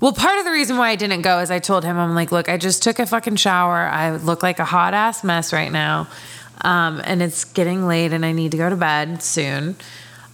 well, 0.00 0.14
part 0.14 0.38
of 0.38 0.46
the 0.46 0.50
reason 0.50 0.78
why 0.78 0.88
I 0.88 0.96
didn't 0.96 1.22
go 1.22 1.40
is 1.40 1.50
I 1.50 1.58
told 1.58 1.84
him, 1.84 1.98
I'm 1.98 2.14
like, 2.14 2.32
look, 2.32 2.48
I 2.48 2.56
just 2.56 2.82
took 2.82 2.98
a 2.98 3.06
fucking 3.06 3.36
shower. 3.36 3.86
I 3.86 4.16
look 4.16 4.42
like 4.42 4.58
a 4.58 4.64
hot 4.64 4.94
ass 4.94 5.22
mess 5.22 5.52
right 5.52 5.70
now. 5.70 6.08
Um, 6.62 7.00
and 7.04 7.20
it's 7.22 7.44
getting 7.44 7.86
late 7.86 8.12
and 8.12 8.24
I 8.24 8.32
need 8.32 8.52
to 8.52 8.56
go 8.56 8.70
to 8.70 8.76
bed 8.76 9.22
soon. 9.22 9.76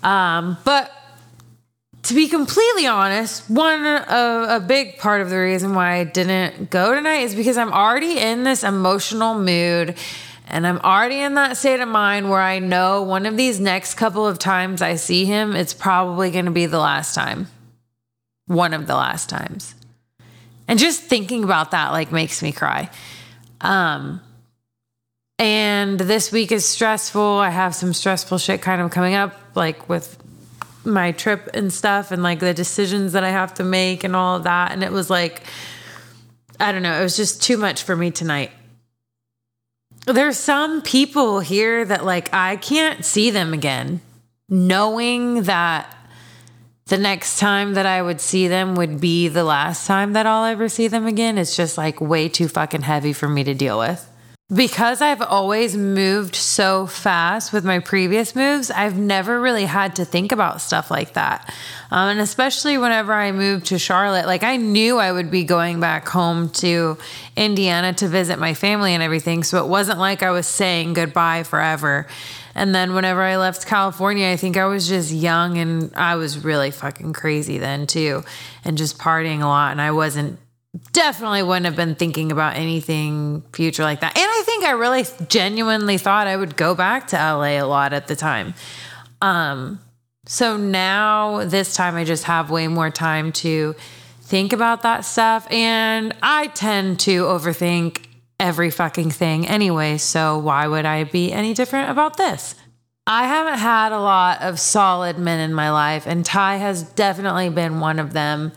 Um, 0.03 0.59
but 0.65 0.93
to 2.03 2.15
be 2.15 2.29
completely 2.29 2.87
honest, 2.87 3.49
one 3.51 3.85
a, 3.85 4.47
a 4.51 4.61
big 4.61 4.99
part 4.99 5.21
of 5.21 5.31
the 5.31 5.39
reason 5.39 5.75
why 5.75 5.95
I 5.97 6.05
didn't 6.05 6.71
go 6.71 6.95
tonight 6.95 7.23
is 7.23 7.35
because 7.35 7.57
I'm 7.57 7.73
already 7.73 8.19
in 8.19 8.45
this 8.45 8.63
emotional 8.63 9.39
mood 9.39 9.97
and 10.47 10.67
I'm 10.67 10.79
already 10.79 11.19
in 11.21 11.35
that 11.35 11.57
state 11.57 11.81
of 11.81 11.89
mind 11.89 12.31
where 12.31 12.41
I 12.41 12.59
know 12.59 13.03
one 13.03 13.27
of 13.27 13.37
these 13.37 13.59
next 13.59 13.95
couple 13.95 14.27
of 14.27 14.39
times 14.39 14.81
I 14.81 14.95
see 14.97 15.25
him, 15.25 15.55
it's 15.57 15.75
probably 15.75 16.31
going 16.31 16.47
to 16.47 16.51
be 16.51 16.67
the 16.67 16.79
last 16.79 17.15
time. 17.15 17.49
one 18.47 18.73
of 18.73 18.87
the 18.87 18.95
last 18.95 19.29
times. 19.29 19.75
And 20.67 20.79
just 20.79 21.03
thinking 21.03 21.45
about 21.45 21.71
that 21.73 21.93
like 21.93 22.13
makes 22.13 22.43
me 22.43 22.53
cry. 22.53 22.91
Um 23.61 24.21
and 25.39 25.99
this 25.99 26.33
week 26.33 26.51
is 26.51 26.67
stressful. 26.67 27.23
I 27.23 27.51
have 27.51 27.75
some 27.75 27.93
stressful 27.93 28.39
shit 28.39 28.61
kind 28.61 28.83
of 28.83 28.91
coming 28.91 29.15
up 29.15 29.35
like 29.55 29.89
with 29.89 30.17
my 30.85 31.13
trip 31.13 31.51
and 31.55 31.73
stuff 31.73 32.11
and 32.11 32.23
like 32.23 32.41
the 32.41 32.55
decisions 32.55 33.13
that 33.13 33.25
I 33.25 33.31
have 33.31 33.55
to 33.55 33.65
make 33.65 34.05
and 34.05 34.17
all 34.17 34.37
of 34.37 34.45
that 34.45 34.73
and 34.73 34.83
it 34.83 34.91
was 34.91 35.11
like 35.11 35.43
I 36.61 36.73
don't 36.73 36.83
know, 36.83 36.99
it 36.99 37.03
was 37.03 37.17
just 37.17 37.43
too 37.43 37.57
much 37.57 37.85
for 37.85 37.95
me 37.95 38.11
tonight. 38.11 38.51
There's 40.07 40.37
some 40.37 40.83
people 40.83 41.39
here 41.41 41.85
that 41.85 42.05
like 42.05 42.33
I 42.33 42.57
can't 42.57 43.05
see 43.05 43.31
them 43.31 43.53
again 43.53 44.01
knowing 44.49 45.43
that 45.43 45.95
the 46.87 46.97
next 46.97 47.39
time 47.39 47.75
that 47.75 47.85
I 47.85 48.01
would 48.01 48.21
see 48.21 48.49
them 48.49 48.75
would 48.77 48.99
be 49.01 49.29
the 49.29 49.45
last 49.45 49.87
time 49.87 50.15
that 50.15 50.27
I'll 50.27 50.47
ever 50.47 50.71
see 50.71 50.89
them 50.89 51.07
again. 51.07 51.37
It's 51.37 51.55
just 51.55 51.77
like 51.77 52.01
way 52.01 52.31
too 52.31 52.49
fucking 52.49 52.83
heavy 52.83 53.13
for 53.13 53.29
me 53.29 53.45
to 53.45 53.53
deal 53.53 53.79
with. 53.79 54.09
Because 54.55 55.03
I've 55.03 55.21
always 55.21 55.77
moved 55.77 56.35
so 56.35 56.87
fast 56.87 57.53
with 57.53 57.67
my 57.67 57.81
previous 57.81 58.35
moves, 58.35 58.71
I've 58.71 58.97
never 58.97 59.39
really 59.39 59.67
had 59.67 59.97
to 59.97 60.07
think 60.07 60.33
about 60.33 60.63
stuff 60.63 60.91
like 60.91 61.13
that. 61.13 61.55
Um, 61.91 62.09
and 62.09 62.21
especially 62.21 62.79
whenever 62.79 63.13
I 63.13 63.31
moved 63.31 63.67
to 63.67 63.79
Charlotte, 63.79 64.25
like 64.25 64.45
I 64.45 64.57
knew 64.57 64.97
I 64.97 65.13
would 65.13 65.31
be 65.31 65.45
going 65.45 65.81
back 65.81 66.09
home 66.09 66.49
to 66.51 66.97
Indiana 67.37 67.93
to 67.93 68.09
visit 68.09 68.39
my 68.39 68.55
family 68.55 68.95
and 68.95 69.03
everything. 69.03 69.43
So 69.43 69.63
it 69.63 69.69
wasn't 69.69 69.99
like 69.99 70.23
I 70.23 70.31
was 70.31 70.47
saying 70.47 70.95
goodbye 70.95 71.43
forever. 71.43 72.07
And 72.55 72.75
then 72.75 72.95
whenever 72.95 73.21
I 73.23 73.37
left 73.37 73.67
California, 73.67 74.31
I 74.31 74.37
think 74.37 74.57
I 74.57 74.65
was 74.65 74.89
just 74.89 75.13
young 75.13 75.59
and 75.59 75.93
I 75.95 76.17
was 76.17 76.43
really 76.43 76.71
fucking 76.71 77.13
crazy 77.13 77.59
then 77.59 77.87
too, 77.87 78.25
and 78.65 78.79
just 78.79 78.97
partying 78.97 79.43
a 79.43 79.47
lot. 79.47 79.73
And 79.73 79.81
I 79.83 79.91
wasn't 79.91 80.39
definitely 80.93 81.43
wouldn't 81.43 81.67
have 81.67 81.77
been 81.77 81.95
thinking 81.95 82.31
about 82.31 82.57
anything 82.57 83.43
future 83.53 83.83
like 83.83 84.01
that. 84.01 84.17
And 84.17 84.27
I 84.27 84.43
think 84.45 84.65
I 84.65 84.73
really 84.73 85.05
genuinely 85.29 85.99
thought 85.99 86.27
I 86.27 86.37
would 86.37 86.57
go 86.57 86.75
back 86.75 87.09
to 87.09 87.17
LA 87.17 87.61
a 87.61 87.63
lot 87.63 87.93
at 87.93 88.07
the 88.07 88.17
time. 88.17 88.55
Um, 89.21 89.81
so 90.27 90.57
now 90.57 91.45
this 91.45 91.75
time 91.75 91.97
I 91.97 92.05
just 92.05 92.25
have 92.25 92.51
way 92.51 92.69
more 92.69 92.91
time 92.91 93.33
to 93.33 93.75
think 94.23 94.53
about 94.53 94.83
that 94.83 95.05
stuff. 95.05 95.51
And 95.51 96.15
I 96.23 96.49
tend 96.49 97.01
to 97.01 97.25
overthink 97.25 98.05
every 98.39 98.71
fucking 98.71 99.11
thing 99.11 99.49
anyway. 99.49 99.97
So 99.97 100.39
why 100.39 100.67
would 100.67 100.85
I 100.85 101.05
be 101.05 101.33
any 101.33 101.55
different 101.55 101.91
about 101.91 102.17
this? 102.17 102.55
I 103.07 103.27
haven't 103.27 103.59
had 103.59 103.93
a 103.93 104.01
lot 104.01 104.43
of 104.43 104.61
solid 104.61 105.19
men 105.19 105.41
in 105.41 105.55
my 105.55 105.71
life, 105.71 106.07
and 106.07 106.27
Ty 106.27 106.57
has 106.57 106.83
definitely 106.83 107.49
been 107.49 107.81
one 107.81 107.99
of 107.99 108.13
them 108.13 108.53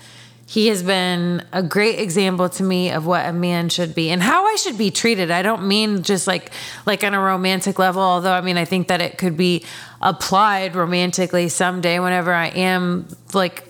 he 0.52 0.68
has 0.68 0.84
been 0.84 1.46
a 1.54 1.64
great 1.64 1.98
example 1.98 2.50
to 2.50 2.62
me 2.62 2.92
of 2.92 3.06
what 3.06 3.26
a 3.26 3.32
man 3.32 3.70
should 3.70 3.96
be 3.96 4.10
and 4.10 4.22
how 4.22 4.46
I 4.46 4.58
should 4.58 4.78
be 4.78 4.92
treated. 4.92 5.32
I 5.32 5.44
don't 5.44 5.66
mean 5.66 6.04
just 6.04 6.28
like 6.28 6.52
like 6.86 7.06
on 7.06 7.14
a 7.14 7.22
romantic 7.22 7.80
level, 7.80 8.02
although 8.02 8.34
I 8.34 8.42
mean 8.42 8.58
I 8.58 8.66
think 8.66 8.90
that 8.90 9.00
it 9.00 9.18
could 9.18 9.38
be 9.38 9.64
applied 10.02 10.76
romantically 10.76 11.48
someday 11.48 12.00
whenever 12.00 12.34
I 12.34 12.48
am 12.48 13.08
like 13.34 13.64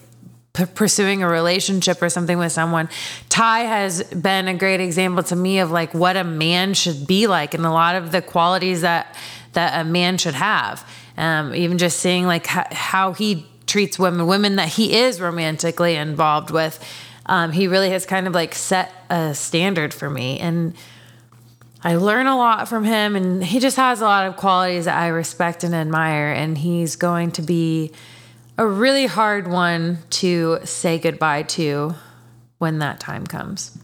p- 0.53 0.65
pursuing 0.65 1.21
a 1.21 1.29
relationship 1.29 2.01
or 2.01 2.09
something 2.09 2.39
with 2.39 2.51
someone. 2.51 2.89
Ty 3.29 3.59
has 3.59 4.01
been 4.05 4.47
a 4.47 4.55
great 4.55 4.79
example 4.79 5.21
to 5.25 5.35
me 5.35 5.59
of 5.59 5.69
like 5.69 5.93
what 5.93 6.17
a 6.17 6.23
man 6.23 6.73
should 6.73 7.05
be 7.05 7.27
like 7.27 7.53
and 7.53 7.63
a 7.63 7.71
lot 7.71 7.95
of 7.95 8.11
the 8.11 8.23
qualities 8.23 8.81
that 8.81 9.15
that 9.53 9.79
a 9.79 9.87
man 9.87 10.17
should 10.17 10.33
have. 10.33 10.83
Um, 11.15 11.53
even 11.53 11.77
just 11.77 11.99
seeing 11.99 12.25
like 12.25 12.47
how 12.47 13.13
he 13.13 13.45
treats 13.71 13.97
women, 13.97 14.27
women 14.27 14.57
that 14.57 14.67
he 14.67 14.97
is 14.97 15.21
romantically 15.21 15.95
involved 15.95 16.51
with. 16.51 16.83
Um, 17.25 17.53
he 17.53 17.67
really 17.67 17.89
has 17.91 18.05
kind 18.05 18.27
of 18.27 18.33
like 18.33 18.53
set 18.53 18.93
a 19.09 19.33
standard 19.33 19.93
for 19.93 20.09
me. 20.09 20.39
And 20.39 20.75
I 21.81 21.95
learn 21.95 22.27
a 22.27 22.37
lot 22.37 22.67
from 22.67 22.83
him. 22.83 23.15
And 23.15 23.41
he 23.43 23.59
just 23.59 23.77
has 23.77 24.01
a 24.01 24.05
lot 24.05 24.27
of 24.27 24.35
qualities 24.35 24.85
that 24.85 24.97
I 24.97 25.07
respect 25.07 25.63
and 25.63 25.73
admire. 25.73 26.33
And 26.33 26.57
he's 26.57 26.97
going 26.97 27.31
to 27.31 27.41
be 27.41 27.93
a 28.57 28.67
really 28.67 29.05
hard 29.05 29.47
one 29.47 29.99
to 30.09 30.59
say 30.65 30.99
goodbye 30.99 31.43
to 31.43 31.95
when 32.57 32.79
that 32.79 32.99
time 32.99 33.25
comes. 33.25 33.77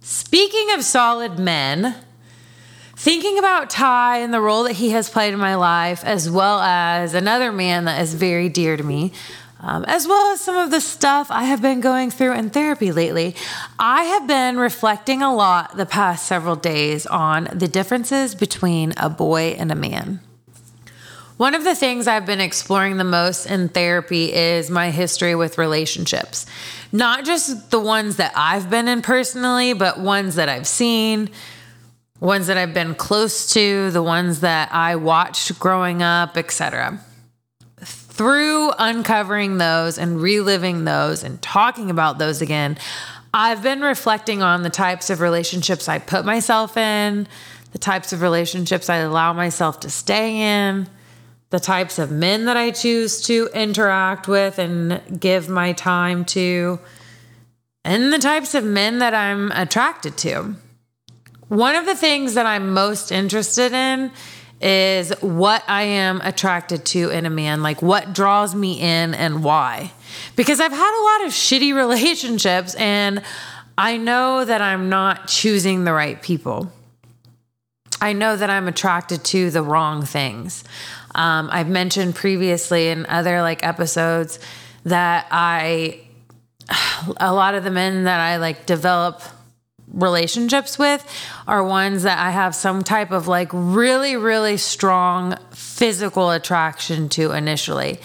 Speaking 0.00 0.74
of 0.74 0.84
solid 0.84 1.38
men, 1.38 1.94
thinking 3.02 3.36
about 3.36 3.68
Ty 3.68 4.18
and 4.18 4.32
the 4.32 4.40
role 4.40 4.62
that 4.62 4.74
he 4.74 4.90
has 4.90 5.10
played 5.10 5.34
in 5.34 5.40
my 5.40 5.56
life, 5.56 6.04
as 6.04 6.30
well 6.30 6.60
as 6.60 7.14
another 7.14 7.50
man 7.50 7.86
that 7.86 8.00
is 8.00 8.14
very 8.14 8.48
dear 8.48 8.76
to 8.76 8.82
me, 8.84 9.12
um, 9.58 9.84
as 9.88 10.06
well 10.06 10.32
as 10.32 10.40
some 10.40 10.56
of 10.56 10.70
the 10.70 10.80
stuff 10.80 11.26
I 11.28 11.42
have 11.42 11.60
been 11.60 11.80
going 11.80 12.12
through 12.12 12.34
in 12.34 12.50
therapy 12.50 12.92
lately, 12.92 13.34
I 13.76 14.04
have 14.04 14.28
been 14.28 14.56
reflecting 14.56 15.20
a 15.20 15.34
lot 15.34 15.76
the 15.76 15.84
past 15.84 16.28
several 16.28 16.54
days 16.54 17.04
on 17.04 17.48
the 17.52 17.66
differences 17.66 18.36
between 18.36 18.94
a 18.96 19.10
boy 19.10 19.56
and 19.58 19.72
a 19.72 19.76
man. 19.76 20.20
One 21.38 21.56
of 21.56 21.64
the 21.64 21.74
things 21.74 22.06
I've 22.06 22.24
been 22.24 22.40
exploring 22.40 22.98
the 22.98 23.04
most 23.04 23.46
in 23.46 23.68
therapy 23.68 24.32
is 24.32 24.70
my 24.70 24.92
history 24.92 25.34
with 25.34 25.58
relationships. 25.58 26.46
Not 26.92 27.24
just 27.24 27.72
the 27.72 27.80
ones 27.80 28.18
that 28.18 28.32
I've 28.36 28.70
been 28.70 28.86
in 28.86 29.02
personally, 29.02 29.72
but 29.72 29.98
ones 29.98 30.36
that 30.36 30.48
I've 30.48 30.68
seen, 30.68 31.30
ones 32.22 32.46
that 32.46 32.56
I've 32.56 32.72
been 32.72 32.94
close 32.94 33.52
to, 33.54 33.90
the 33.90 34.02
ones 34.02 34.40
that 34.40 34.72
I 34.72 34.94
watched 34.94 35.58
growing 35.58 36.04
up, 36.04 36.36
etc. 36.36 37.00
Through 37.80 38.70
uncovering 38.78 39.58
those 39.58 39.98
and 39.98 40.22
reliving 40.22 40.84
those 40.84 41.24
and 41.24 41.42
talking 41.42 41.90
about 41.90 42.18
those 42.18 42.40
again, 42.40 42.78
I've 43.34 43.60
been 43.60 43.80
reflecting 43.80 44.40
on 44.40 44.62
the 44.62 44.70
types 44.70 45.10
of 45.10 45.20
relationships 45.20 45.88
I 45.88 45.98
put 45.98 46.24
myself 46.24 46.76
in, 46.76 47.26
the 47.72 47.78
types 47.78 48.12
of 48.12 48.22
relationships 48.22 48.88
I 48.88 48.98
allow 48.98 49.32
myself 49.32 49.80
to 49.80 49.90
stay 49.90 50.68
in, 50.68 50.88
the 51.50 51.58
types 51.58 51.98
of 51.98 52.12
men 52.12 52.44
that 52.44 52.56
I 52.56 52.70
choose 52.70 53.20
to 53.22 53.48
interact 53.52 54.28
with 54.28 54.60
and 54.60 55.00
give 55.18 55.48
my 55.48 55.72
time 55.72 56.24
to, 56.26 56.78
and 57.84 58.12
the 58.12 58.18
types 58.18 58.54
of 58.54 58.62
men 58.62 59.00
that 59.00 59.12
I'm 59.12 59.50
attracted 59.50 60.16
to. 60.18 60.54
One 61.52 61.76
of 61.76 61.84
the 61.84 61.94
things 61.94 62.32
that 62.32 62.46
I'm 62.46 62.72
most 62.72 63.12
interested 63.12 63.74
in 63.74 64.10
is 64.62 65.10
what 65.20 65.62
I 65.68 65.82
am 65.82 66.22
attracted 66.22 66.86
to 66.86 67.10
in 67.10 67.26
a 67.26 67.30
man, 67.30 67.62
like 67.62 67.82
what 67.82 68.14
draws 68.14 68.54
me 68.54 68.80
in 68.80 69.12
and 69.12 69.44
why. 69.44 69.92
Because 70.34 70.60
I've 70.60 70.72
had 70.72 71.00
a 71.00 71.04
lot 71.04 71.26
of 71.26 71.34
shitty 71.34 71.74
relationships 71.76 72.74
and 72.76 73.22
I 73.76 73.98
know 73.98 74.46
that 74.46 74.62
I'm 74.62 74.88
not 74.88 75.28
choosing 75.28 75.84
the 75.84 75.92
right 75.92 76.22
people. 76.22 76.72
I 78.00 78.14
know 78.14 78.34
that 78.34 78.48
I'm 78.48 78.66
attracted 78.66 79.22
to 79.24 79.50
the 79.50 79.60
wrong 79.60 80.06
things. 80.06 80.64
Um, 81.14 81.50
I've 81.52 81.68
mentioned 81.68 82.14
previously 82.14 82.88
in 82.88 83.04
other 83.04 83.42
like 83.42 83.62
episodes 83.62 84.38
that 84.84 85.26
I, 85.30 86.00
a 87.18 87.34
lot 87.34 87.54
of 87.54 87.62
the 87.62 87.70
men 87.70 88.04
that 88.04 88.20
I 88.20 88.38
like 88.38 88.64
develop 88.64 89.20
relationships 89.92 90.78
with 90.78 91.06
are 91.46 91.62
ones 91.62 92.04
that 92.04 92.18
I 92.18 92.30
have 92.30 92.54
some 92.54 92.82
type 92.82 93.10
of 93.10 93.28
like 93.28 93.48
really, 93.52 94.16
really 94.16 94.56
strong 94.56 95.36
physical 95.52 96.30
attraction 96.30 97.08
to 97.10 97.32
initially. 97.32 97.98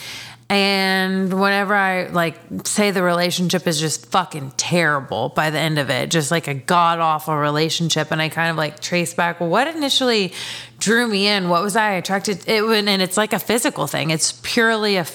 And 0.50 1.34
whenever 1.34 1.74
I 1.74 2.08
like 2.08 2.40
say 2.64 2.92
the 2.92 3.04
relationship 3.04 3.68
is 3.68 3.80
just 3.80 4.06
fucking 4.06 4.52
terrible 4.56 5.30
by 5.30 5.50
the 5.50 5.60
end 5.60 5.78
of 5.78 5.90
it, 5.90 6.10
just 6.10 6.32
like 6.32 6.48
a 6.48 6.54
god 6.54 7.00
awful 7.00 7.36
relationship, 7.36 8.12
and 8.12 8.22
I 8.22 8.30
kind 8.30 8.50
of 8.50 8.56
like 8.56 8.80
trace 8.80 9.14
back, 9.14 9.42
what 9.42 9.68
initially 9.68 10.34
drew 10.80 11.06
me 11.06 11.28
in? 11.28 11.50
What 11.50 11.64
was 11.64 11.76
I 11.76 11.92
attracted? 11.92 12.48
It 12.48 12.64
and 12.64 13.02
it's 13.02 13.18
like 13.18 13.34
a 13.34 13.40
physical 13.40 13.88
thing. 13.88 14.10
It's 14.10 14.40
purely 14.42 14.96
a 14.96 15.06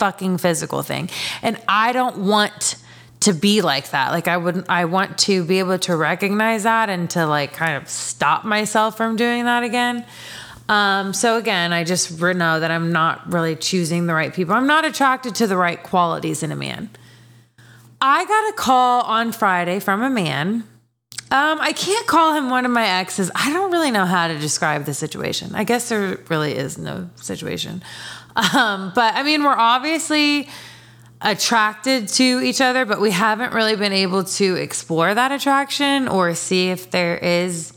fucking 0.00 0.38
physical 0.38 0.82
thing, 0.82 1.08
and 1.40 1.56
I 1.68 1.92
don't 1.92 2.26
want 2.26 2.74
to 3.20 3.34
be 3.34 3.60
like 3.60 3.90
that. 3.90 4.12
Like 4.12 4.28
I 4.28 4.36
would 4.36 4.64
I 4.68 4.86
want 4.86 5.18
to 5.18 5.44
be 5.44 5.58
able 5.58 5.78
to 5.80 5.96
recognize 5.96 6.62
that 6.62 6.88
and 6.88 7.08
to 7.10 7.26
like 7.26 7.52
kind 7.52 7.76
of 7.76 7.88
stop 7.88 8.44
myself 8.44 8.96
from 8.96 9.16
doing 9.16 9.44
that 9.44 9.62
again. 9.62 10.04
Um, 10.68 11.12
so 11.12 11.36
again, 11.36 11.72
I 11.72 11.82
just 11.82 12.20
know 12.20 12.60
that 12.60 12.70
I'm 12.70 12.92
not 12.92 13.32
really 13.32 13.56
choosing 13.56 14.06
the 14.06 14.14
right 14.14 14.32
people. 14.32 14.54
I'm 14.54 14.68
not 14.68 14.84
attracted 14.84 15.34
to 15.36 15.46
the 15.46 15.56
right 15.56 15.82
qualities 15.82 16.42
in 16.42 16.52
a 16.52 16.56
man. 16.56 16.90
I 18.00 18.24
got 18.24 18.50
a 18.50 18.52
call 18.52 19.02
on 19.02 19.32
Friday 19.32 19.80
from 19.80 20.02
a 20.02 20.08
man. 20.08 20.64
Um, 21.32 21.60
I 21.60 21.72
can't 21.72 22.06
call 22.06 22.34
him 22.34 22.50
one 22.50 22.64
of 22.64 22.72
my 22.72 22.86
exes. 22.86 23.30
I 23.34 23.52
don't 23.52 23.70
really 23.70 23.90
know 23.90 24.06
how 24.06 24.28
to 24.28 24.38
describe 24.38 24.84
the 24.84 24.94
situation. 24.94 25.54
I 25.54 25.64
guess 25.64 25.88
there 25.88 26.18
really 26.28 26.56
is 26.56 26.78
no 26.78 27.10
situation. 27.16 27.82
Um, 28.54 28.92
but 28.94 29.16
I 29.16 29.24
mean, 29.24 29.42
we're 29.42 29.50
obviously 29.50 30.48
attracted 31.22 32.08
to 32.08 32.40
each 32.40 32.60
other, 32.60 32.84
but 32.84 33.00
we 33.00 33.10
haven't 33.10 33.52
really 33.52 33.76
been 33.76 33.92
able 33.92 34.24
to 34.24 34.54
explore 34.56 35.14
that 35.14 35.32
attraction 35.32 36.08
or 36.08 36.34
see 36.34 36.70
if 36.70 36.90
there 36.90 37.16
is 37.18 37.72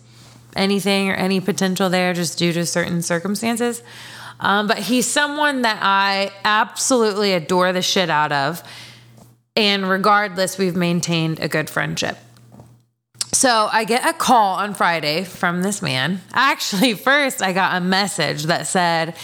anything 0.55 1.09
or 1.09 1.13
any 1.13 1.41
potential 1.41 1.89
there 1.89 2.13
just 2.13 2.37
due 2.37 2.53
to 2.53 2.65
certain 2.65 3.01
circumstances. 3.01 3.83
Um, 4.39 4.67
but 4.67 4.77
he's 4.77 5.07
someone 5.07 5.61
that 5.63 5.79
I 5.81 6.31
absolutely 6.43 7.33
adore 7.33 7.73
the 7.73 7.81
shit 7.81 8.09
out 8.09 8.31
of. 8.31 8.63
And 9.55 9.87
regardless, 9.87 10.57
we've 10.57 10.75
maintained 10.75 11.39
a 11.39 11.47
good 11.47 11.69
friendship. 11.69 12.17
So 13.33 13.67
I 13.71 13.83
get 13.83 14.07
a 14.07 14.13
call 14.13 14.55
on 14.55 14.73
Friday 14.73 15.23
from 15.23 15.63
this 15.63 15.81
man. 15.81 16.21
Actually, 16.33 16.93
first, 16.93 17.41
I 17.41 17.51
got 17.51 17.75
a 17.75 17.81
message 17.81 18.43
that 18.43 18.67
said, 18.67 19.15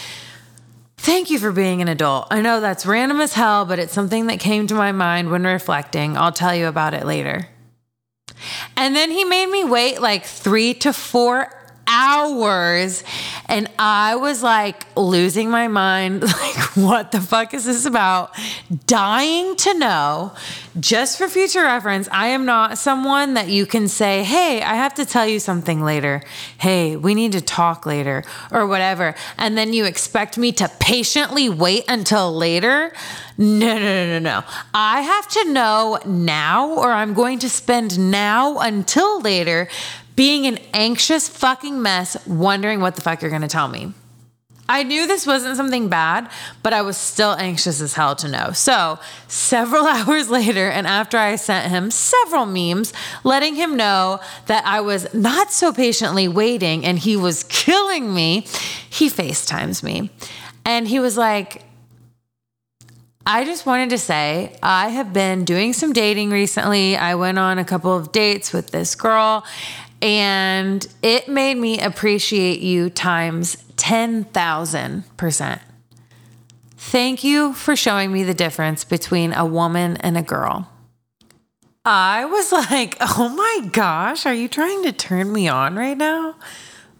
Thank 1.02 1.30
you 1.30 1.38
for 1.38 1.50
being 1.50 1.80
an 1.80 1.88
adult. 1.88 2.26
I 2.30 2.42
know 2.42 2.60
that's 2.60 2.84
random 2.84 3.22
as 3.22 3.32
hell, 3.32 3.64
but 3.64 3.78
it's 3.78 3.94
something 3.94 4.26
that 4.26 4.38
came 4.38 4.66
to 4.66 4.74
my 4.74 4.92
mind 4.92 5.30
when 5.30 5.44
reflecting. 5.44 6.14
I'll 6.14 6.30
tell 6.30 6.54
you 6.54 6.66
about 6.66 6.92
it 6.92 7.06
later. 7.06 7.48
And 8.76 8.94
then 8.94 9.10
he 9.10 9.24
made 9.24 9.46
me 9.46 9.64
wait 9.64 10.02
like 10.02 10.26
three 10.26 10.74
to 10.74 10.92
four 10.92 11.59
hours 11.90 13.02
and 13.48 13.68
I 13.78 14.14
was 14.14 14.42
like 14.42 14.86
losing 14.96 15.50
my 15.50 15.68
mind. 15.68 16.24
Like, 16.40 16.76
what 16.76 17.12
the 17.12 17.20
fuck 17.20 17.52
is 17.52 17.64
this 17.66 17.84
about? 17.84 18.30
Dying 18.86 19.56
to 19.56 19.74
know. 19.74 20.32
Just 20.78 21.18
for 21.18 21.28
future 21.28 21.62
reference, 21.62 22.08
I 22.10 22.28
am 22.28 22.46
not 22.46 22.78
someone 22.78 23.34
that 23.34 23.48
you 23.48 23.66
can 23.66 23.88
say, 23.88 24.22
hey, 24.22 24.62
I 24.62 24.74
have 24.76 24.94
to 24.94 25.04
tell 25.04 25.26
you 25.26 25.38
something 25.38 25.82
later. 25.82 26.22
Hey, 26.58 26.96
we 26.96 27.14
need 27.14 27.32
to 27.32 27.40
talk 27.40 27.84
later 27.84 28.24
or 28.50 28.66
whatever. 28.66 29.14
And 29.36 29.58
then 29.58 29.72
you 29.72 29.84
expect 29.84 30.38
me 30.38 30.52
to 30.52 30.70
patiently 30.80 31.48
wait 31.48 31.84
until 31.88 32.32
later. 32.32 32.92
No, 33.36 33.74
no, 33.74 33.78
no, 33.78 34.06
no, 34.06 34.18
no. 34.18 34.42
I 34.72 35.00
have 35.00 35.28
to 35.28 35.52
know 35.52 35.98
now, 36.06 36.70
or 36.70 36.92
I'm 36.92 37.14
going 37.14 37.38
to 37.40 37.48
spend 37.48 37.98
now 38.10 38.58
until 38.58 39.20
later 39.20 39.68
being 40.20 40.46
an 40.46 40.58
anxious 40.74 41.30
fucking 41.30 41.80
mess, 41.80 42.14
wondering 42.26 42.78
what 42.82 42.94
the 42.94 43.00
fuck 43.00 43.22
you're 43.22 43.30
gonna 43.30 43.48
tell 43.48 43.68
me. 43.68 43.90
I 44.68 44.82
knew 44.82 45.06
this 45.06 45.26
wasn't 45.26 45.56
something 45.56 45.88
bad, 45.88 46.30
but 46.62 46.74
I 46.74 46.82
was 46.82 46.98
still 46.98 47.32
anxious 47.38 47.80
as 47.80 47.94
hell 47.94 48.14
to 48.16 48.28
know. 48.28 48.52
So, 48.52 48.98
several 49.28 49.86
hours 49.86 50.28
later, 50.28 50.68
and 50.68 50.86
after 50.86 51.16
I 51.16 51.36
sent 51.36 51.70
him 51.70 51.90
several 51.90 52.44
memes 52.44 52.92
letting 53.24 53.54
him 53.54 53.78
know 53.78 54.20
that 54.44 54.62
I 54.66 54.82
was 54.82 55.14
not 55.14 55.52
so 55.52 55.72
patiently 55.72 56.28
waiting 56.28 56.84
and 56.84 56.98
he 56.98 57.16
was 57.16 57.44
killing 57.44 58.12
me, 58.12 58.46
he 58.90 59.08
FaceTimes 59.08 59.82
me. 59.82 60.10
And 60.66 60.86
he 60.86 61.00
was 61.00 61.16
like, 61.16 61.62
I 63.24 63.44
just 63.44 63.64
wanted 63.64 63.90
to 63.90 63.98
say 63.98 64.56
I 64.62 64.88
have 64.88 65.12
been 65.12 65.44
doing 65.44 65.72
some 65.72 65.92
dating 65.92 66.30
recently. 66.30 66.96
I 66.96 67.14
went 67.14 67.38
on 67.38 67.58
a 67.58 67.64
couple 67.64 67.96
of 67.96 68.12
dates 68.12 68.52
with 68.52 68.70
this 68.70 68.94
girl, 68.94 69.44
and 70.02 70.86
it 71.02 71.28
made 71.28 71.56
me 71.56 71.80
appreciate 71.80 72.60
you 72.60 72.90
times 72.90 73.56
10,000%. 73.76 75.60
Thank 76.76 77.24
you 77.24 77.52
for 77.52 77.76
showing 77.76 78.12
me 78.12 78.24
the 78.24 78.34
difference 78.34 78.84
between 78.84 79.32
a 79.32 79.44
woman 79.44 79.96
and 79.98 80.16
a 80.16 80.22
girl. 80.22 80.68
I 81.84 82.24
was 82.24 82.52
like, 82.70 82.96
oh 83.00 83.28
my 83.28 83.68
gosh, 83.70 84.26
are 84.26 84.34
you 84.34 84.48
trying 84.48 84.82
to 84.84 84.92
turn 84.92 85.32
me 85.32 85.48
on 85.48 85.76
right 85.76 85.96
now? 85.96 86.36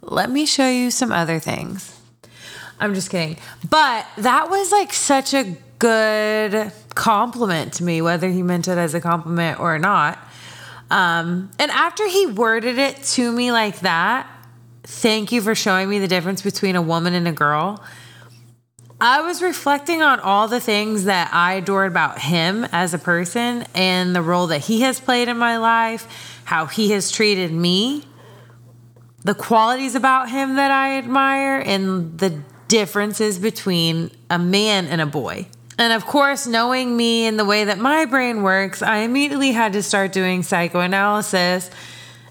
Let 0.01 0.29
me 0.29 0.45
show 0.45 0.67
you 0.67 0.91
some 0.91 1.11
other 1.11 1.39
things. 1.39 1.99
I'm 2.79 2.95
just 2.95 3.11
kidding. 3.11 3.37
But 3.69 4.07
that 4.17 4.49
was 4.49 4.71
like 4.71 4.91
such 4.93 5.33
a 5.33 5.55
good 5.77 6.71
compliment 6.95 7.73
to 7.73 7.83
me, 7.83 8.01
whether 8.01 8.29
he 8.29 8.43
meant 8.43 8.67
it 8.67 8.77
as 8.77 8.93
a 8.93 9.01
compliment 9.01 9.59
or 9.59 9.77
not. 9.77 10.17
Um, 10.91 11.49
and 11.57 11.71
after 11.71 12.05
he 12.05 12.27
worded 12.27 12.77
it 12.77 13.01
to 13.03 13.31
me 13.31 13.51
like 13.53 13.79
that, 13.79 14.27
thank 14.83 15.31
you 15.31 15.41
for 15.41 15.55
showing 15.55 15.89
me 15.89 15.99
the 15.99 16.07
difference 16.07 16.41
between 16.41 16.75
a 16.75 16.81
woman 16.81 17.13
and 17.13 17.27
a 17.29 17.31
girl. 17.31 17.81
I 18.99 19.21
was 19.21 19.41
reflecting 19.41 20.01
on 20.01 20.19
all 20.19 20.49
the 20.49 20.59
things 20.59 21.05
that 21.05 21.33
I 21.33 21.53
adored 21.53 21.89
about 21.89 22.19
him 22.19 22.67
as 22.71 22.93
a 22.93 22.99
person 22.99 23.65
and 23.73 24.13
the 24.13 24.21
role 24.21 24.47
that 24.47 24.59
he 24.59 24.81
has 24.81 24.99
played 24.99 25.29
in 25.29 25.37
my 25.37 25.57
life, 25.57 26.41
how 26.43 26.65
he 26.65 26.91
has 26.91 27.09
treated 27.09 27.51
me, 27.53 28.05
the 29.23 29.33
qualities 29.33 29.95
about 29.95 30.29
him 30.29 30.55
that 30.57 30.71
I 30.71 30.97
admire, 30.97 31.63
and 31.65 32.19
the 32.19 32.41
differences 32.67 33.39
between 33.39 34.11
a 34.29 34.37
man 34.37 34.87
and 34.87 34.99
a 34.99 35.05
boy. 35.05 35.47
And 35.81 35.93
of 35.93 36.05
course, 36.05 36.45
knowing 36.45 36.95
me 36.95 37.25
and 37.25 37.39
the 37.39 37.43
way 37.43 37.63
that 37.63 37.79
my 37.79 38.05
brain 38.05 38.43
works, 38.43 38.83
I 38.83 38.97
immediately 38.97 39.51
had 39.51 39.73
to 39.73 39.81
start 39.81 40.11
doing 40.11 40.43
psychoanalysis 40.43 41.71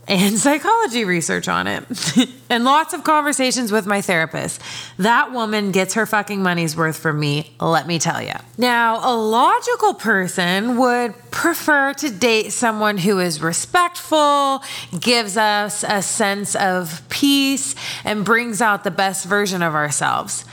and 0.06 0.38
psychology 0.38 1.04
research 1.04 1.48
on 1.48 1.66
it. 1.66 1.82
and 2.48 2.62
lots 2.62 2.94
of 2.94 3.02
conversations 3.02 3.72
with 3.72 3.86
my 3.86 4.02
therapist. 4.02 4.62
That 4.98 5.32
woman 5.32 5.72
gets 5.72 5.94
her 5.94 6.06
fucking 6.06 6.40
money's 6.40 6.76
worth 6.76 6.96
from 6.96 7.18
me, 7.18 7.52
let 7.60 7.88
me 7.88 7.98
tell 7.98 8.22
you. 8.22 8.34
Now, 8.56 9.00
a 9.02 9.16
logical 9.16 9.94
person 9.94 10.78
would 10.78 11.14
prefer 11.32 11.92
to 11.94 12.08
date 12.08 12.52
someone 12.52 12.98
who 12.98 13.18
is 13.18 13.42
respectful, 13.42 14.62
gives 14.96 15.36
us 15.36 15.84
a 15.88 16.02
sense 16.02 16.54
of 16.54 17.02
peace, 17.08 17.74
and 18.04 18.24
brings 18.24 18.60
out 18.60 18.84
the 18.84 18.92
best 18.92 19.26
version 19.26 19.60
of 19.60 19.74
ourselves. 19.74 20.44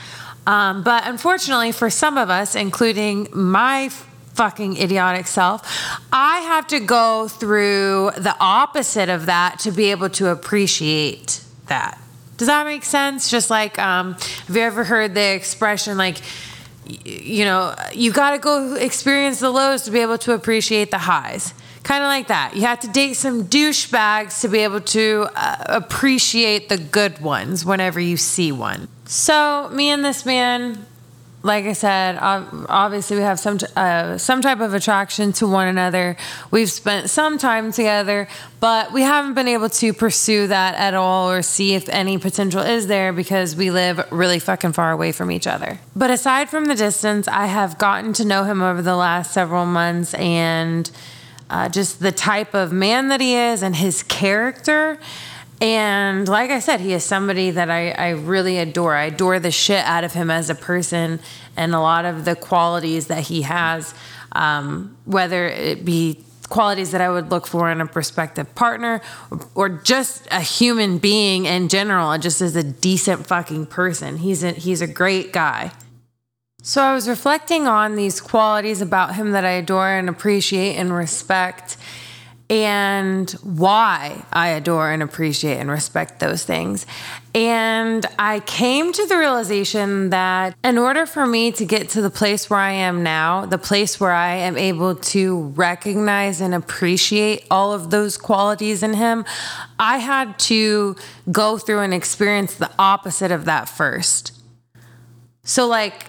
Um, 0.48 0.82
but 0.82 1.06
unfortunately, 1.06 1.72
for 1.72 1.90
some 1.90 2.16
of 2.16 2.30
us, 2.30 2.54
including 2.54 3.28
my 3.34 3.90
fucking 4.32 4.78
idiotic 4.78 5.26
self, 5.26 5.60
I 6.10 6.38
have 6.38 6.66
to 6.68 6.80
go 6.80 7.28
through 7.28 8.12
the 8.16 8.34
opposite 8.40 9.10
of 9.10 9.26
that 9.26 9.58
to 9.60 9.70
be 9.70 9.90
able 9.90 10.08
to 10.10 10.28
appreciate 10.28 11.44
that. 11.66 12.00
Does 12.38 12.48
that 12.48 12.64
make 12.64 12.84
sense? 12.84 13.28
Just 13.28 13.50
like, 13.50 13.78
um, 13.78 14.14
have 14.46 14.56
you 14.56 14.62
ever 14.62 14.84
heard 14.84 15.12
the 15.12 15.34
expression 15.34 15.98
like, 15.98 16.16
you 16.86 17.44
know, 17.44 17.74
you 17.92 18.10
got 18.10 18.30
to 18.30 18.38
go 18.38 18.74
experience 18.74 19.40
the 19.40 19.50
lows 19.50 19.82
to 19.82 19.90
be 19.90 19.98
able 19.98 20.16
to 20.16 20.32
appreciate 20.32 20.90
the 20.90 20.98
highs? 20.98 21.52
Kind 21.82 22.02
of 22.02 22.08
like 22.08 22.28
that. 22.28 22.56
You 22.56 22.62
have 22.62 22.80
to 22.80 22.88
date 22.88 23.14
some 23.14 23.44
douchebags 23.44 24.40
to 24.40 24.48
be 24.48 24.60
able 24.60 24.80
to 24.80 25.28
uh, 25.36 25.64
appreciate 25.66 26.70
the 26.70 26.78
good 26.78 27.18
ones 27.20 27.66
whenever 27.66 28.00
you 28.00 28.16
see 28.16 28.50
one. 28.50 28.88
So, 29.10 29.70
me 29.72 29.88
and 29.88 30.04
this 30.04 30.26
man, 30.26 30.84
like 31.42 31.64
I 31.64 31.72
said, 31.72 32.18
obviously 32.20 33.16
we 33.16 33.22
have 33.22 33.40
some 33.40 33.58
uh, 33.74 34.18
some 34.18 34.42
type 34.42 34.60
of 34.60 34.74
attraction 34.74 35.32
to 35.32 35.46
one 35.46 35.66
another. 35.66 36.14
We've 36.50 36.70
spent 36.70 37.08
some 37.08 37.38
time 37.38 37.72
together, 37.72 38.28
but 38.60 38.92
we 38.92 39.00
haven't 39.00 39.32
been 39.32 39.48
able 39.48 39.70
to 39.70 39.94
pursue 39.94 40.48
that 40.48 40.74
at 40.74 40.92
all 40.92 41.30
or 41.30 41.40
see 41.40 41.74
if 41.74 41.88
any 41.88 42.18
potential 42.18 42.60
is 42.60 42.86
there 42.86 43.14
because 43.14 43.56
we 43.56 43.70
live 43.70 44.06
really 44.12 44.38
fucking 44.38 44.74
far 44.74 44.92
away 44.92 45.12
from 45.12 45.30
each 45.30 45.46
other. 45.46 45.78
But 45.96 46.10
aside 46.10 46.50
from 46.50 46.66
the 46.66 46.74
distance, 46.74 47.26
I 47.28 47.46
have 47.46 47.78
gotten 47.78 48.12
to 48.12 48.26
know 48.26 48.44
him 48.44 48.60
over 48.60 48.82
the 48.82 48.96
last 48.96 49.32
several 49.32 49.64
months 49.64 50.12
and 50.12 50.90
uh, 51.48 51.70
just 51.70 52.00
the 52.00 52.12
type 52.12 52.52
of 52.52 52.72
man 52.72 53.08
that 53.08 53.22
he 53.22 53.34
is 53.34 53.62
and 53.62 53.74
his 53.74 54.02
character. 54.02 54.98
And 55.60 56.28
like 56.28 56.50
I 56.50 56.60
said, 56.60 56.80
he 56.80 56.92
is 56.92 57.04
somebody 57.04 57.50
that 57.50 57.70
I, 57.70 57.90
I 57.90 58.10
really 58.10 58.58
adore. 58.58 58.94
I 58.94 59.06
adore 59.06 59.40
the 59.40 59.50
shit 59.50 59.84
out 59.84 60.04
of 60.04 60.12
him 60.12 60.30
as 60.30 60.50
a 60.50 60.54
person 60.54 61.18
and 61.56 61.74
a 61.74 61.80
lot 61.80 62.04
of 62.04 62.24
the 62.24 62.36
qualities 62.36 63.08
that 63.08 63.24
he 63.24 63.42
has, 63.42 63.92
um, 64.32 64.96
whether 65.04 65.48
it 65.48 65.84
be 65.84 66.24
qualities 66.48 66.92
that 66.92 67.00
I 67.00 67.10
would 67.10 67.30
look 67.30 67.46
for 67.46 67.70
in 67.70 67.80
a 67.80 67.86
prospective 67.86 68.54
partner 68.54 69.00
or, 69.54 69.68
just 69.68 70.26
a 70.30 70.40
human 70.40 70.98
being 70.98 71.44
in 71.44 71.68
general, 71.68 72.16
just 72.18 72.40
as 72.40 72.56
a 72.56 72.62
decent 72.62 73.26
fucking 73.26 73.66
person. 73.66 74.18
He's 74.18 74.42
a, 74.42 74.52
he's 74.52 74.80
a 74.80 74.86
great 74.86 75.32
guy. 75.32 75.72
So 76.62 76.82
I 76.82 76.94
was 76.94 77.08
reflecting 77.08 77.66
on 77.66 77.96
these 77.96 78.20
qualities 78.20 78.80
about 78.80 79.14
him 79.14 79.32
that 79.32 79.44
I 79.44 79.52
adore 79.52 79.88
and 79.88 80.08
appreciate 80.08 80.76
and 80.76 80.92
respect, 80.92 81.76
and 82.50 83.30
why 83.42 84.24
I 84.32 84.48
adore 84.48 84.90
and 84.90 85.02
appreciate 85.02 85.58
and 85.58 85.70
respect 85.70 86.18
those 86.18 86.44
things. 86.44 86.86
And 87.34 88.06
I 88.18 88.40
came 88.40 88.92
to 88.92 89.06
the 89.06 89.18
realization 89.18 90.10
that 90.10 90.56
in 90.64 90.78
order 90.78 91.04
for 91.04 91.26
me 91.26 91.52
to 91.52 91.64
get 91.66 91.90
to 91.90 92.00
the 92.00 92.10
place 92.10 92.48
where 92.48 92.58
I 92.58 92.72
am 92.72 93.02
now, 93.02 93.44
the 93.44 93.58
place 93.58 94.00
where 94.00 94.12
I 94.12 94.36
am 94.36 94.56
able 94.56 94.94
to 94.96 95.42
recognize 95.48 96.40
and 96.40 96.54
appreciate 96.54 97.46
all 97.50 97.74
of 97.74 97.90
those 97.90 98.16
qualities 98.16 98.82
in 98.82 98.94
him, 98.94 99.26
I 99.78 99.98
had 99.98 100.38
to 100.40 100.96
go 101.30 101.58
through 101.58 101.80
and 101.80 101.92
experience 101.92 102.54
the 102.54 102.70
opposite 102.78 103.30
of 103.30 103.44
that 103.44 103.68
first. 103.68 104.32
So, 105.44 105.66
like, 105.66 106.06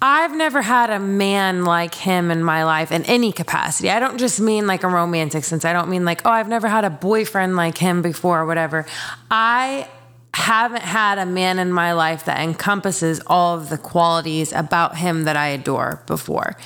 I've 0.00 0.36
never 0.36 0.62
had 0.62 0.90
a 0.90 1.00
man 1.00 1.64
like 1.64 1.94
him 1.94 2.30
in 2.30 2.42
my 2.42 2.64
life 2.64 2.92
in 2.92 3.04
any 3.04 3.32
capacity. 3.32 3.90
I 3.90 3.98
don't 3.98 4.18
just 4.18 4.38
mean 4.40 4.66
like 4.66 4.84
a 4.84 4.88
romantic 4.88 5.44
sense. 5.44 5.64
I 5.64 5.72
don't 5.72 5.88
mean 5.88 6.04
like, 6.04 6.22
oh, 6.24 6.30
I've 6.30 6.48
never 6.48 6.68
had 6.68 6.84
a 6.84 6.90
boyfriend 6.90 7.56
like 7.56 7.78
him 7.78 8.00
before 8.00 8.40
or 8.40 8.46
whatever. 8.46 8.86
I 9.30 9.88
haven't 10.34 10.82
had 10.82 11.18
a 11.18 11.26
man 11.26 11.58
in 11.58 11.72
my 11.72 11.94
life 11.94 12.26
that 12.26 12.38
encompasses 12.38 13.20
all 13.26 13.58
of 13.58 13.70
the 13.70 13.78
qualities 13.78 14.52
about 14.52 14.96
him 14.96 15.24
that 15.24 15.36
I 15.36 15.48
adore 15.48 16.02
before. 16.06 16.56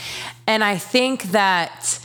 And 0.47 0.63
I 0.63 0.77
think 0.77 1.25
that 1.33 1.99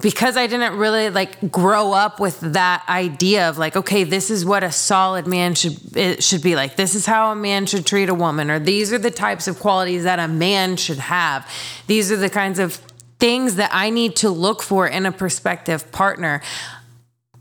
because 0.00 0.36
I 0.36 0.46
didn't 0.46 0.78
really 0.78 1.10
like 1.10 1.50
grow 1.50 1.92
up 1.92 2.20
with 2.20 2.40
that 2.40 2.84
idea 2.88 3.48
of 3.48 3.58
like, 3.58 3.76
okay, 3.76 4.04
this 4.04 4.30
is 4.30 4.44
what 4.44 4.62
a 4.62 4.72
solid 4.72 5.26
man 5.26 5.54
should 5.54 5.96
it 5.96 6.22
should 6.22 6.42
be 6.42 6.56
like. 6.56 6.76
This 6.76 6.94
is 6.94 7.04
how 7.04 7.32
a 7.32 7.36
man 7.36 7.66
should 7.66 7.84
treat 7.84 8.08
a 8.08 8.14
woman, 8.14 8.50
or 8.50 8.58
these 8.58 8.92
are 8.92 8.98
the 8.98 9.10
types 9.10 9.48
of 9.48 9.58
qualities 9.58 10.04
that 10.04 10.18
a 10.18 10.28
man 10.28 10.76
should 10.76 10.98
have. 10.98 11.48
These 11.86 12.10
are 12.10 12.16
the 12.16 12.30
kinds 12.30 12.58
of 12.58 12.80
things 13.18 13.56
that 13.56 13.70
I 13.72 13.90
need 13.90 14.16
to 14.16 14.30
look 14.30 14.62
for 14.62 14.86
in 14.86 15.06
a 15.06 15.12
prospective 15.12 15.92
partner. 15.92 16.42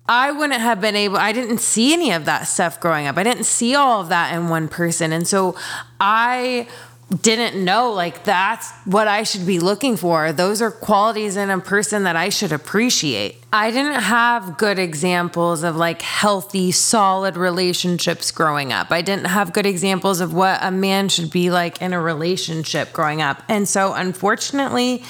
I 0.08 0.32
wouldn't 0.32 0.60
have 0.60 0.82
been 0.82 0.96
able, 0.96 1.18
I 1.18 1.32
didn't 1.32 1.60
see 1.60 1.94
any 1.94 2.12
of 2.12 2.26
that 2.26 2.44
stuff 2.44 2.80
growing 2.80 3.08
up. 3.08 3.18
I 3.18 3.24
didn't 3.24 3.46
see 3.46 3.76
all 3.76 4.02
of 4.02 4.10
that 4.10 4.36
in 4.36 4.50
one 4.50 4.68
person. 4.68 5.14
And 5.14 5.28
so 5.28 5.56
I 6.00 6.68
didn't 7.12 7.64
know 7.64 7.92
like 7.92 8.24
that's 8.24 8.72
what 8.86 9.08
I 9.08 9.24
should 9.24 9.46
be 9.46 9.60
looking 9.60 9.98
for. 9.98 10.32
Those 10.32 10.62
are 10.62 10.72
qualities 10.72 11.36
in 11.36 11.50
a 11.50 11.60
person 11.60 12.04
that 12.04 12.16
I 12.16 12.30
should 12.30 12.54
appreciate. 12.54 13.44
I 13.52 13.70
didn't 13.70 14.02
have 14.02 14.58
good 14.58 14.80
examples 14.80 15.64
of 15.64 15.76
like 15.76 16.02
healthy, 16.02 16.72
solid 16.72 17.36
relationships 17.36 18.32
growing 18.32 18.72
up. 18.72 18.92
I 18.92 19.02
didn't 19.02 19.28
have 19.28 19.52
good 19.52 19.66
examples 19.66 20.22
of 20.22 20.34
what 20.34 20.60
a 20.64 20.72
man 20.72 21.10
should 21.10 21.32
be 21.32 21.52
like 21.52 21.82
in 21.82 21.92
a 21.92 22.02
relationship 22.02 22.94
growing 22.94 23.22
up. 23.22 23.44
And 23.50 23.68
so, 23.68 23.94
unfortunately, 23.94 25.04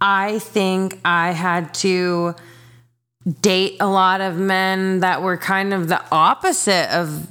I 0.00 0.38
think 0.38 1.00
I 1.04 1.32
had 1.32 1.74
to 1.74 2.36
date 3.40 3.78
a 3.80 3.88
lot 3.88 4.20
of 4.20 4.36
men 4.36 5.00
that 5.00 5.22
were 5.22 5.36
kind 5.36 5.74
of 5.74 5.88
the 5.88 6.00
opposite 6.12 6.94
of 6.94 7.26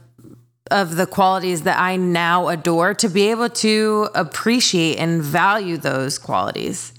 of 0.74 0.96
the 0.96 1.06
qualities 1.06 1.62
that 1.62 1.80
I 1.80 1.96
now 1.96 2.48
adore 2.48 2.96
to 2.96 3.08
be 3.08 3.30
able 3.30 3.50
to 3.50 4.10
appreciate 4.16 4.98
and 4.98 5.22
value 5.22 5.78
those 5.78 6.18
qualities. 6.18 6.94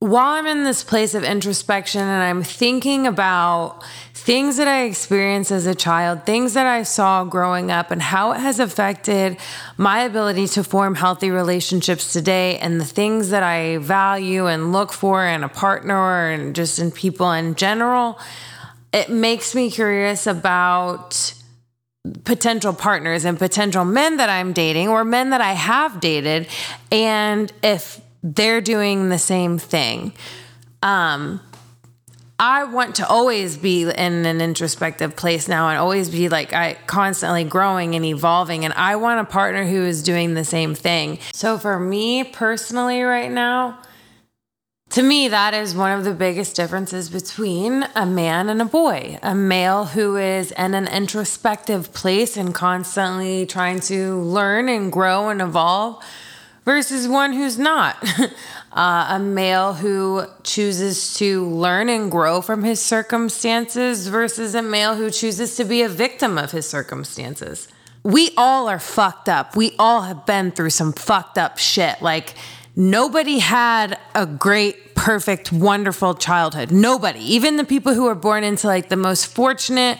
While 0.00 0.34
I'm 0.34 0.48
in 0.48 0.64
this 0.64 0.82
place 0.82 1.14
of 1.14 1.22
introspection 1.22 2.00
and 2.00 2.24
I'm 2.24 2.42
thinking 2.42 3.06
about 3.06 3.84
things 4.12 4.56
that 4.56 4.66
I 4.66 4.82
experienced 4.82 5.52
as 5.52 5.64
a 5.64 5.76
child, 5.76 6.26
things 6.26 6.54
that 6.54 6.66
I 6.66 6.82
saw 6.82 7.22
growing 7.22 7.70
up, 7.70 7.92
and 7.92 8.02
how 8.02 8.32
it 8.32 8.40
has 8.40 8.58
affected 8.58 9.36
my 9.76 10.00
ability 10.00 10.48
to 10.48 10.64
form 10.64 10.96
healthy 10.96 11.30
relationships 11.30 12.12
today, 12.12 12.58
and 12.58 12.80
the 12.80 12.84
things 12.84 13.30
that 13.30 13.44
I 13.44 13.78
value 13.78 14.48
and 14.48 14.72
look 14.72 14.92
for 14.92 15.24
in 15.24 15.44
a 15.44 15.48
partner 15.48 16.30
and 16.30 16.56
just 16.56 16.80
in 16.80 16.90
people 16.90 17.30
in 17.30 17.54
general, 17.54 18.18
it 18.92 19.08
makes 19.08 19.54
me 19.54 19.70
curious 19.70 20.26
about 20.26 21.34
potential 22.24 22.72
partners 22.72 23.24
and 23.24 23.38
potential 23.38 23.84
men 23.84 24.16
that 24.16 24.28
I'm 24.28 24.52
dating 24.52 24.88
or 24.88 25.04
men 25.04 25.30
that 25.30 25.40
I 25.40 25.52
have 25.52 26.00
dated 26.00 26.48
and 26.90 27.52
if 27.62 28.00
they're 28.22 28.60
doing 28.60 29.08
the 29.08 29.18
same 29.18 29.58
thing. 29.58 30.12
Um, 30.82 31.40
I 32.40 32.64
want 32.64 32.96
to 32.96 33.06
always 33.06 33.56
be 33.56 33.82
in 33.82 34.26
an 34.26 34.40
introspective 34.40 35.14
place 35.14 35.46
now 35.46 35.68
and 35.68 35.78
always 35.78 36.10
be 36.10 36.28
like 36.28 36.52
I 36.52 36.74
constantly 36.86 37.44
growing 37.44 37.94
and 37.94 38.04
evolving 38.04 38.64
and 38.64 38.74
I 38.74 38.96
want 38.96 39.20
a 39.20 39.30
partner 39.30 39.64
who 39.64 39.84
is 39.84 40.02
doing 40.02 40.34
the 40.34 40.44
same 40.44 40.74
thing. 40.74 41.20
So 41.32 41.56
for 41.56 41.78
me 41.78 42.24
personally 42.24 43.02
right 43.02 43.30
now, 43.30 43.78
to 44.92 45.02
me, 45.02 45.28
that 45.28 45.54
is 45.54 45.74
one 45.74 45.98
of 45.98 46.04
the 46.04 46.12
biggest 46.12 46.54
differences 46.54 47.08
between 47.08 47.86
a 47.96 48.04
man 48.04 48.50
and 48.50 48.60
a 48.60 48.66
boy. 48.66 49.18
A 49.22 49.34
male 49.34 49.86
who 49.86 50.16
is 50.16 50.52
in 50.52 50.74
an 50.74 50.86
introspective 50.86 51.94
place 51.94 52.36
and 52.36 52.54
constantly 52.54 53.46
trying 53.46 53.80
to 53.80 54.20
learn 54.20 54.68
and 54.68 54.92
grow 54.92 55.30
and 55.30 55.40
evolve 55.40 56.04
versus 56.66 57.08
one 57.08 57.32
who's 57.32 57.58
not. 57.58 57.96
uh, 58.72 59.06
a 59.12 59.18
male 59.18 59.72
who 59.72 60.24
chooses 60.42 61.14
to 61.14 61.46
learn 61.46 61.88
and 61.88 62.10
grow 62.10 62.42
from 62.42 62.62
his 62.62 62.78
circumstances 62.78 64.08
versus 64.08 64.54
a 64.54 64.60
male 64.60 64.96
who 64.96 65.10
chooses 65.10 65.56
to 65.56 65.64
be 65.64 65.80
a 65.80 65.88
victim 65.88 66.36
of 66.36 66.50
his 66.50 66.68
circumstances. 66.68 67.66
We 68.02 68.30
all 68.36 68.68
are 68.68 68.80
fucked 68.80 69.30
up. 69.30 69.56
We 69.56 69.74
all 69.78 70.02
have 70.02 70.26
been 70.26 70.50
through 70.50 70.70
some 70.70 70.92
fucked 70.92 71.38
up 71.38 71.56
shit. 71.56 72.02
Like, 72.02 72.34
Nobody 72.74 73.38
had 73.38 73.98
a 74.14 74.24
great, 74.24 74.94
perfect, 74.94 75.52
wonderful 75.52 76.14
childhood. 76.14 76.70
Nobody. 76.70 77.20
Even 77.20 77.56
the 77.56 77.64
people 77.64 77.92
who 77.92 78.04
were 78.04 78.14
born 78.14 78.44
into 78.44 78.66
like 78.66 78.88
the 78.88 78.96
most 78.96 79.26
fortunate, 79.26 79.98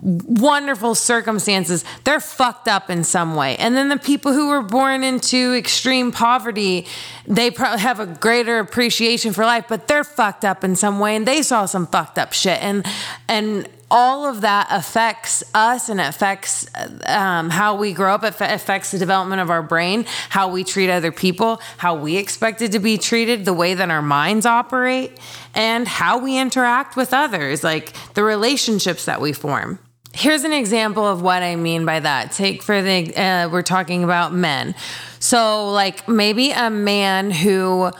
wonderful 0.00 0.94
circumstances, 0.94 1.84
they're 2.04 2.20
fucked 2.20 2.66
up 2.66 2.88
in 2.88 3.04
some 3.04 3.34
way. 3.36 3.56
And 3.56 3.76
then 3.76 3.90
the 3.90 3.98
people 3.98 4.32
who 4.32 4.48
were 4.48 4.62
born 4.62 5.04
into 5.04 5.54
extreme 5.54 6.12
poverty, 6.12 6.86
they 7.26 7.50
probably 7.50 7.80
have 7.80 8.00
a 8.00 8.06
greater 8.06 8.58
appreciation 8.58 9.34
for 9.34 9.44
life, 9.44 9.66
but 9.68 9.86
they're 9.86 10.04
fucked 10.04 10.46
up 10.46 10.64
in 10.64 10.76
some 10.76 11.00
way 11.00 11.16
and 11.16 11.26
they 11.26 11.42
saw 11.42 11.66
some 11.66 11.86
fucked 11.86 12.18
up 12.18 12.32
shit. 12.32 12.62
And 12.62 12.86
and 13.28 13.68
all 13.90 14.28
of 14.28 14.40
that 14.40 14.68
affects 14.70 15.44
us 15.54 15.88
and 15.88 16.00
affects 16.00 16.66
um, 17.06 17.50
how 17.50 17.76
we 17.76 17.92
grow 17.92 18.14
up. 18.14 18.24
It 18.24 18.40
affects 18.40 18.90
the 18.90 18.98
development 18.98 19.40
of 19.40 19.50
our 19.50 19.62
brain, 19.62 20.04
how 20.28 20.48
we 20.48 20.64
treat 20.64 20.90
other 20.90 21.12
people, 21.12 21.60
how 21.76 21.94
we 21.94 22.16
expected 22.16 22.72
to 22.72 22.78
be 22.78 22.98
treated, 22.98 23.44
the 23.44 23.54
way 23.54 23.74
that 23.74 23.90
our 23.90 24.02
minds 24.02 24.46
operate, 24.46 25.18
and 25.54 25.86
how 25.86 26.18
we 26.18 26.38
interact 26.38 26.96
with 26.96 27.12
others, 27.12 27.62
like 27.62 27.92
the 28.14 28.22
relationships 28.22 29.04
that 29.04 29.20
we 29.20 29.32
form. 29.32 29.78
Here's 30.12 30.44
an 30.44 30.52
example 30.52 31.04
of 31.04 31.22
what 31.22 31.42
I 31.42 31.56
mean 31.56 31.84
by 31.84 31.98
that. 31.98 32.30
Take 32.30 32.62
for 32.62 32.80
the, 32.80 33.16
uh, 33.16 33.48
we're 33.48 33.62
talking 33.62 34.04
about 34.04 34.32
men. 34.32 34.76
So, 35.18 35.70
like 35.72 36.08
maybe 36.08 36.52
a 36.52 36.70
man 36.70 37.32
who 37.32 37.90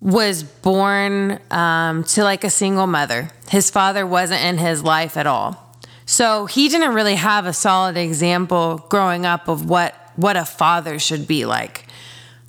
was 0.00 0.42
born 0.42 1.40
um, 1.50 2.04
to 2.04 2.22
like 2.22 2.44
a 2.44 2.50
single 2.50 2.86
mother. 2.86 3.30
His 3.50 3.70
father 3.70 4.06
wasn't 4.06 4.42
in 4.42 4.58
his 4.58 4.82
life 4.82 5.16
at 5.16 5.26
all. 5.26 5.64
So 6.06 6.46
he 6.46 6.68
didn't 6.68 6.94
really 6.94 7.16
have 7.16 7.46
a 7.46 7.52
solid 7.52 7.96
example 7.96 8.86
growing 8.88 9.26
up 9.26 9.48
of 9.48 9.68
what, 9.68 9.94
what 10.16 10.36
a 10.36 10.44
father 10.44 10.98
should 10.98 11.26
be 11.26 11.44
like, 11.44 11.84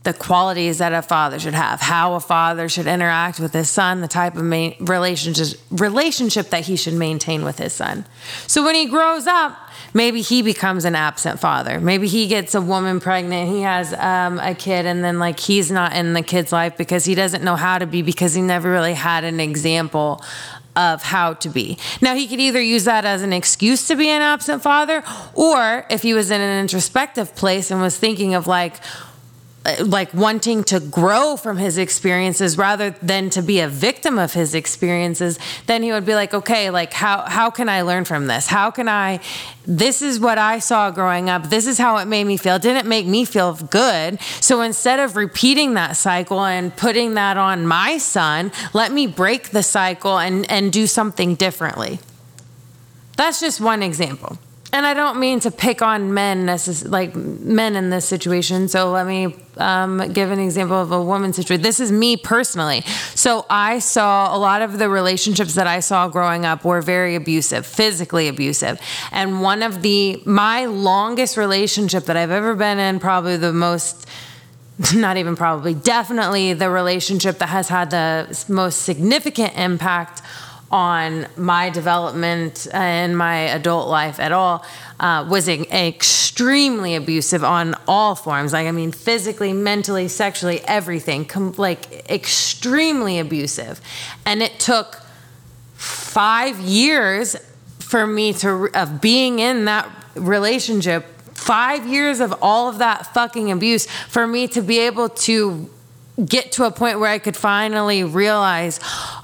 the 0.03 0.13
qualities 0.13 0.77
that 0.77 0.93
a 0.93 1.01
father 1.01 1.37
should 1.39 1.53
have, 1.53 1.81
how 1.81 2.13
a 2.13 2.19
father 2.21 2.69
should 2.69 2.87
interact 2.87 3.39
with 3.39 3.53
his 3.53 3.69
son, 3.69 3.99
the 3.99 4.07
type 4.07 4.35
of 4.35 4.43
ma- 4.43 4.71
relationship, 4.79 5.59
relationship 5.71 6.49
that 6.51 6.65
he 6.65 6.77
should 6.77 6.93
maintain 6.93 7.43
with 7.43 7.57
his 7.57 7.73
son. 7.73 8.05
So 8.47 8.63
when 8.63 8.75
he 8.75 8.85
grows 8.85 9.27
up, 9.27 9.57
maybe 9.93 10.21
he 10.21 10.41
becomes 10.41 10.85
an 10.85 10.95
absent 10.95 11.41
father. 11.41 11.81
Maybe 11.81 12.07
he 12.07 12.27
gets 12.27 12.55
a 12.55 12.61
woman 12.61 13.01
pregnant, 13.01 13.49
he 13.49 13.61
has 13.61 13.93
um, 13.93 14.39
a 14.39 14.55
kid, 14.55 14.85
and 14.85 15.03
then 15.03 15.19
like 15.19 15.37
he's 15.37 15.69
not 15.69 15.93
in 15.93 16.13
the 16.13 16.21
kid's 16.21 16.53
life 16.53 16.77
because 16.77 17.03
he 17.03 17.13
doesn't 17.13 17.43
know 17.43 17.57
how 17.57 17.77
to 17.77 17.85
be 17.85 18.01
because 18.01 18.33
he 18.33 18.41
never 18.41 18.71
really 18.71 18.93
had 18.93 19.25
an 19.25 19.41
example 19.41 20.23
of 20.77 21.03
how 21.03 21.33
to 21.33 21.49
be. 21.49 21.77
Now, 22.01 22.15
he 22.15 22.25
could 22.25 22.39
either 22.39 22.61
use 22.61 22.85
that 22.85 23.03
as 23.03 23.21
an 23.21 23.33
excuse 23.33 23.85
to 23.89 23.97
be 23.97 24.07
an 24.07 24.21
absent 24.21 24.63
father, 24.63 25.03
or 25.33 25.85
if 25.89 26.03
he 26.03 26.13
was 26.13 26.31
in 26.31 26.39
an 26.39 26.61
introspective 26.61 27.35
place 27.35 27.69
and 27.69 27.81
was 27.81 27.97
thinking 27.97 28.33
of 28.33 28.47
like, 28.47 28.75
Uh, 29.69 29.85
like 29.85 30.13
wanting 30.13 30.63
to 30.63 30.79
grow 30.79 31.35
from 31.35 31.57
his 31.57 31.77
experiences 31.77 32.57
rather 32.57 32.91
than 33.01 33.29
to 33.29 33.41
be 33.41 33.59
a 33.59 33.67
victim 33.67 34.17
of 34.17 34.33
his 34.33 34.55
experiences 34.55 35.37
then 35.67 35.83
he 35.83 35.91
would 35.91 36.05
be 36.05 36.15
like 36.15 36.33
okay 36.33 36.69
like 36.69 36.93
how 36.93 37.21
how 37.21 37.49
can 37.49 37.69
i 37.69 37.81
learn 37.81 38.05
from 38.05 38.27
this? 38.27 38.47
How 38.47 38.71
can 38.71 38.87
i 38.87 39.19
this 39.67 40.01
is 40.01 40.19
what 40.19 40.37
i 40.37 40.59
saw 40.59 40.89
growing 40.91 41.29
up. 41.29 41.49
This 41.49 41.67
is 41.67 41.77
how 41.77 41.97
it 41.97 42.05
made 42.05 42.23
me 42.23 42.37
feel. 42.37 42.55
It 42.55 42.61
didn't 42.61 42.87
make 42.87 43.05
me 43.05 43.25
feel 43.25 43.53
good. 43.53 44.19
So 44.39 44.61
instead 44.61 44.99
of 44.99 45.15
repeating 45.15 45.75
that 45.75 45.97
cycle 45.97 46.43
and 46.43 46.75
putting 46.75 47.13
that 47.15 47.37
on 47.37 47.67
my 47.67 47.97
son 47.97 48.51
let 48.73 48.91
me 48.91 49.05
break 49.07 49.49
the 49.49 49.63
cycle 49.63 50.17
and 50.17 50.49
and 50.49 50.73
do 50.73 50.87
something 50.87 51.35
differently. 51.35 51.99
That's 53.17 53.39
just 53.39 53.61
one 53.61 53.83
example 53.83 54.39
and 54.71 54.85
I 54.85 54.93
don't 54.93 55.19
mean 55.19 55.39
to 55.41 55.51
pick 55.51 55.81
on 55.81 56.13
men, 56.13 56.45
necess- 56.45 56.87
like 56.87 57.15
men 57.15 57.75
in 57.75 57.89
this 57.89 58.05
situation. 58.05 58.67
So 58.67 58.91
let 58.91 59.07
me 59.07 59.35
um, 59.57 60.13
give 60.13 60.29
an 60.31 60.39
example 60.39 60.77
of 60.77 60.91
a 60.91 61.01
woman 61.01 61.33
situation. 61.33 61.63
This 61.63 61.79
is 61.79 61.91
me 61.91 62.17
personally. 62.17 62.81
So 63.15 63.45
I 63.49 63.79
saw 63.79 64.35
a 64.35 64.37
lot 64.37 64.61
of 64.61 64.77
the 64.77 64.87
relationships 64.87 65.55
that 65.55 65.65
I 65.65 65.79
saw 65.79 66.07
growing 66.07 66.45
up 66.45 66.63
were 66.63 66.81
very 66.81 67.15
abusive, 67.15 67.65
physically 67.65 68.27
abusive. 68.27 68.79
And 69.11 69.41
one 69.41 69.63
of 69.63 69.81
the 69.81 70.21
my 70.25 70.65
longest 70.65 71.35
relationship 71.35 72.05
that 72.05 72.15
I've 72.15 72.31
ever 72.31 72.53
been 72.53 72.77
in, 72.77 72.99
probably 72.99 73.37
the 73.37 73.53
most 73.53 74.07
not 74.95 75.17
even 75.17 75.35
probably, 75.35 75.73
definitely 75.73 76.53
the 76.53 76.69
relationship 76.69 77.39
that 77.39 77.49
has 77.49 77.67
had 77.67 77.89
the 77.89 78.45
most 78.47 78.83
significant 78.83 79.57
impact 79.57 80.21
on 80.71 81.27
my 81.35 81.69
development 81.69 82.67
and 82.73 83.17
my 83.17 83.37
adult 83.37 83.87
life 83.87 84.19
at 84.19 84.31
all 84.31 84.63
uh, 84.99 85.25
was 85.29 85.47
extremely 85.47 86.95
abusive 86.95 87.43
on 87.43 87.75
all 87.87 88.15
forms. 88.15 88.53
Like, 88.53 88.67
I 88.67 88.71
mean, 88.71 88.91
physically, 88.91 89.53
mentally, 89.53 90.07
sexually, 90.07 90.61
everything, 90.61 91.25
com- 91.25 91.53
like 91.57 92.09
extremely 92.09 93.19
abusive. 93.19 93.81
And 94.25 94.43
it 94.43 94.59
took 94.59 94.99
five 95.75 96.59
years 96.59 97.35
for 97.79 98.05
me 98.05 98.33
to, 98.33 98.69
of 98.75 99.01
being 99.01 99.39
in 99.39 99.65
that 99.65 99.89
relationship, 100.15 101.05
five 101.33 101.87
years 101.87 102.19
of 102.19 102.35
all 102.41 102.69
of 102.69 102.77
that 102.77 103.11
fucking 103.13 103.51
abuse 103.51 103.87
for 104.07 104.27
me 104.27 104.47
to 104.49 104.61
be 104.61 104.79
able 104.79 105.09
to 105.09 105.69
get 106.25 106.51
to 106.53 106.65
a 106.65 106.71
point 106.71 106.99
where 106.99 107.09
I 107.09 107.19
could 107.19 107.35
finally 107.37 108.03
realize, 108.03 108.79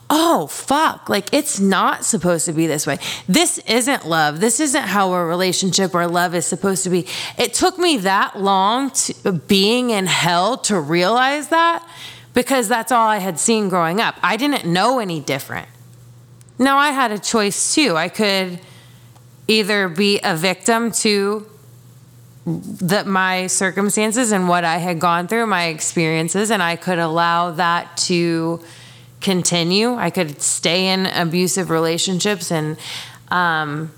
oh, 0.10 0.48
fuck, 0.48 1.10
like 1.10 1.34
it's 1.34 1.60
not 1.60 2.06
supposed 2.06 2.46
to 2.46 2.54
be 2.54 2.68
this 2.68 2.86
way. 2.88 3.00
This 3.28 3.58
isn't 3.68 4.06
love. 4.08 4.40
This 4.40 4.60
isn't 4.60 4.84
how 4.84 5.14
a 5.14 5.26
relationship 5.26 5.94
or 5.94 6.08
love 6.08 6.34
is 6.36 6.46
supposed 6.46 6.84
to 6.84 6.90
be. 6.90 7.08
It 7.38 7.54
took 7.54 7.78
me 7.78 7.98
that 7.98 8.40
long 8.40 8.92
to 8.92 9.32
being 9.32 9.90
in 9.90 10.06
hell 10.06 10.58
to 10.60 10.80
realize 10.80 11.50
that. 11.50 11.88
because 12.36 12.68
that's 12.68 12.92
all 12.92 13.08
I 13.08 13.18
had 13.18 13.40
seen 13.40 13.70
growing 13.70 14.00
up. 14.00 14.16
I 14.22 14.38
didn't 14.38 14.66
know 14.66 15.00
any 15.00 15.20
different. 15.22 15.68
Now 16.60 16.78
I 16.78 16.92
had 16.92 17.12
a 17.12 17.18
choice 17.18 17.74
too. 17.74 17.96
I 17.96 18.10
could 18.10 18.60
either 19.48 19.88
be 19.90 20.20
a 20.24 20.36
victim 20.36 20.92
to 20.92 21.48
the, 22.46 23.04
my 23.06 23.48
circumstances 23.48 24.32
and 24.32 24.48
what 24.48 24.64
I 24.64 24.78
had 24.78 25.00
gone 25.00 25.28
through, 25.28 25.48
my 25.48 25.66
experiences, 25.66 26.52
and 26.52 26.62
I 26.62 26.76
could 26.76 27.00
allow 27.00 27.52
that 27.52 27.98
to 27.98 28.62
continue. 29.20 29.96
I 29.96 30.12
could 30.12 30.42
stay 30.42 30.88
in 30.88 31.08
abusive 31.08 31.72
relationships 31.72 32.52
and 32.52 32.78
um, 33.30 33.92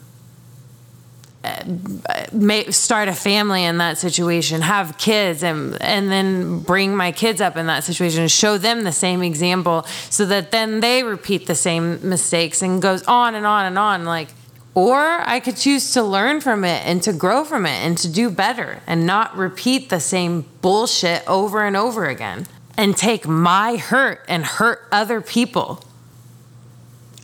may, 2.31 2.71
start 2.71 3.09
a 3.09 3.13
family 3.13 3.63
in 3.63 3.77
that 3.79 3.97
situation, 3.97 4.61
have 4.61 4.97
kids, 4.97 5.43
and 5.43 5.79
and 5.81 6.09
then 6.09 6.59
bring 6.59 6.95
my 6.95 7.11
kids 7.11 7.41
up 7.41 7.57
in 7.57 7.67
that 7.67 7.83
situation, 7.83 8.27
show 8.27 8.57
them 8.57 8.83
the 8.83 8.91
same 8.91 9.21
example, 9.21 9.83
so 10.09 10.25
that 10.25 10.51
then 10.51 10.79
they 10.79 11.03
repeat 11.03 11.47
the 11.47 11.55
same 11.55 12.07
mistakes 12.07 12.61
and 12.61 12.81
goes 12.81 13.03
on 13.03 13.35
and 13.35 13.45
on 13.45 13.65
and 13.65 13.77
on. 13.77 14.05
Like, 14.05 14.29
or 14.77 15.27
I 15.27 15.39
could 15.39 15.57
choose 15.57 15.89
to 15.93 16.03
learn 16.03 16.39
from 16.39 16.63
it 16.63 16.85
and 16.85 17.01
to 17.01 17.11
grow 17.11 17.43
from 17.43 17.65
it 17.65 17.83
and 17.83 17.97
to 17.97 18.07
do 18.07 18.29
better 18.29 18.79
and 18.85 19.07
not 19.07 19.35
repeat 19.35 19.89
the 19.89 19.99
same 19.99 20.45
bullshit 20.61 21.27
over 21.27 21.65
and 21.65 21.75
over 21.75 22.05
again 22.05 22.45
and 22.77 22.95
take 22.95 23.27
my 23.27 23.77
hurt 23.77 24.23
and 24.27 24.45
hurt 24.45 24.87
other 24.91 25.19
people. 25.19 25.83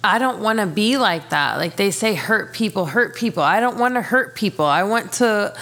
I 0.03 0.17
don't 0.17 0.41
want 0.41 0.57
to 0.61 0.65
be 0.65 0.97
like 0.97 1.29
that. 1.29 1.57
Like 1.57 1.75
they 1.75 1.91
say, 1.91 2.15
hurt 2.15 2.55
people, 2.55 2.87
hurt 2.87 3.15
people. 3.15 3.43
I 3.43 3.59
don't 3.59 3.77
want 3.77 3.93
to 3.93 4.01
hurt 4.01 4.33
people. 4.33 4.65
I 4.65 4.81
want 4.81 5.11
to 5.13 5.55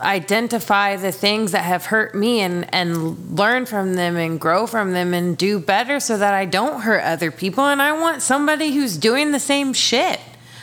identify 0.00 0.96
the 0.96 1.12
things 1.12 1.52
that 1.52 1.64
have 1.64 1.86
hurt 1.86 2.14
me 2.14 2.40
and, 2.40 2.74
and 2.74 3.38
learn 3.38 3.64
from 3.64 3.94
them 3.94 4.18
and 4.18 4.38
grow 4.38 4.66
from 4.66 4.92
them 4.92 5.14
and 5.14 5.38
do 5.38 5.60
better 5.60 5.98
so 5.98 6.18
that 6.18 6.34
I 6.34 6.44
don't 6.44 6.82
hurt 6.82 7.02
other 7.04 7.30
people. 7.30 7.64
And 7.64 7.80
I 7.80 7.98
want 7.98 8.20
somebody 8.20 8.72
who's 8.74 8.98
doing 8.98 9.32
the 9.32 9.40
same 9.40 9.72
shit. 9.72 10.20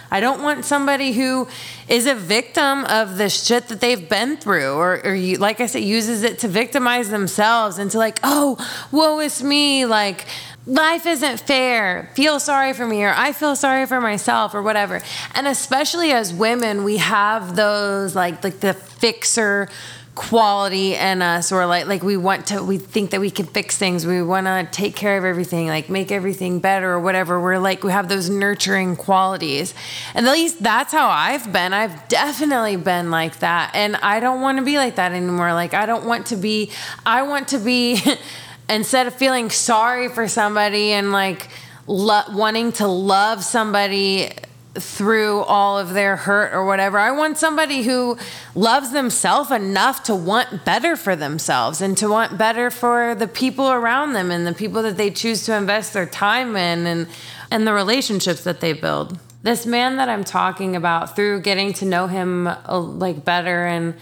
I 0.09 0.19
don't 0.19 0.41
want 0.41 0.65
somebody 0.65 1.11
who 1.11 1.47
is 1.87 2.05
a 2.05 2.15
victim 2.15 2.85
of 2.85 3.17
the 3.17 3.29
shit 3.29 3.67
that 3.67 3.81
they've 3.81 4.07
been 4.07 4.37
through, 4.37 4.73
or, 4.73 5.01
or 5.05 5.13
you, 5.13 5.37
like 5.37 5.59
I 5.59 5.65
said, 5.65 5.83
uses 5.83 6.23
it 6.23 6.39
to 6.39 6.47
victimize 6.47 7.09
themselves 7.09 7.77
and 7.77 7.91
to 7.91 7.97
like, 7.97 8.19
oh, 8.23 8.57
woe 8.91 9.19
is 9.19 9.43
me, 9.43 9.85
like 9.85 10.25
life 10.65 11.05
isn't 11.05 11.39
fair. 11.39 12.09
Feel 12.13 12.39
sorry 12.39 12.73
for 12.73 12.85
me, 12.85 13.03
or 13.03 13.13
I 13.15 13.31
feel 13.31 13.55
sorry 13.55 13.85
for 13.85 14.01
myself, 14.01 14.53
or 14.53 14.61
whatever. 14.61 15.01
And 15.33 15.47
especially 15.47 16.11
as 16.11 16.33
women, 16.33 16.83
we 16.83 16.97
have 16.97 17.55
those 17.55 18.15
like 18.15 18.43
like 18.43 18.59
the 18.59 18.73
fixer 18.73 19.69
quality 20.17 20.95
in 20.95 21.21
us. 21.21 21.51
Or 21.51 21.65
like 21.65 21.85
like 21.85 22.03
we 22.03 22.17
want 22.17 22.47
to 22.47 22.63
we 22.63 22.77
think 22.77 23.11
that 23.11 23.21
we 23.21 23.29
can 23.29 23.45
fix 23.45 23.77
things. 23.77 24.05
We 24.05 24.21
want 24.21 24.47
to 24.47 24.67
take 24.71 24.95
care 24.95 25.17
of 25.17 25.23
everything 25.23 25.67
like 25.67 25.89
make 25.89 26.11
everything 26.11 26.59
better 26.59 26.91
or 26.91 26.99
whatever. 26.99 27.39
We're 27.39 27.59
like 27.59 27.83
we 27.83 27.91
have 27.91 28.09
those 28.09 28.29
nurturing 28.29 28.95
qualities. 28.95 29.73
And 30.15 30.27
at 30.27 30.33
least 30.33 30.61
that's 30.61 30.91
how 30.91 31.07
i've 31.07 31.53
been. 31.53 31.71
I've 31.71 32.07
definitely 32.07 32.75
been 32.75 33.11
like 33.11 33.39
that. 33.39 33.71
And 33.75 33.95
i 33.97 34.19
don't 34.19 34.41
want 34.41 34.57
to 34.57 34.65
be 34.65 34.77
like 34.77 34.95
that 34.95 35.11
anymore. 35.11 35.53
Like 35.53 35.73
i 35.73 35.85
don't 35.85 36.05
want 36.05 36.25
to 36.27 36.35
be 36.35 36.71
i 37.05 37.21
want 37.21 37.49
to 37.49 37.59
be 37.59 38.01
instead 38.69 39.07
of 39.07 39.13
feeling 39.13 39.49
sorry 39.51 40.09
for 40.09 40.27
somebody 40.27 40.91
and 40.91 41.11
like 41.11 41.47
lo- 41.85 42.29
wanting 42.31 42.71
to 42.73 42.87
love 42.87 43.43
somebody 43.43 44.31
through 44.79 45.41
all 45.41 45.77
of 45.79 45.93
their 45.93 46.15
hurt 46.15 46.53
or 46.53 46.65
whatever. 46.65 46.97
I 46.97 47.11
want 47.11 47.37
somebody 47.37 47.83
who 47.83 48.17
loves 48.55 48.91
themselves 48.91 49.51
enough 49.51 50.03
to 50.03 50.15
want 50.15 50.65
better 50.65 50.95
for 50.95 51.15
themselves 51.15 51.81
and 51.81 51.97
to 51.97 52.09
want 52.09 52.37
better 52.37 52.69
for 52.69 53.15
the 53.15 53.27
people 53.27 53.69
around 53.71 54.13
them 54.13 54.31
and 54.31 54.45
the 54.45 54.53
people 54.53 54.81
that 54.83 54.97
they 54.97 55.11
choose 55.11 55.43
to 55.45 55.55
invest 55.55 55.93
their 55.93 56.05
time 56.05 56.55
in 56.55 56.85
and 56.85 57.07
and 57.49 57.65
the 57.65 57.73
relationships 57.73 58.43
that 58.43 58.59
they 58.59 58.73
build. 58.73 59.19
This 59.43 59.65
man 59.65 59.97
that 59.97 60.09
I'm 60.09 60.23
talking 60.23 60.75
about 60.75 61.15
through 61.15 61.41
getting 61.41 61.71
to 61.73 61.85
know 61.85 62.07
him 62.07 62.47
uh, 62.47 62.79
like 62.79 63.23
better 63.23 63.65
and 63.65 63.93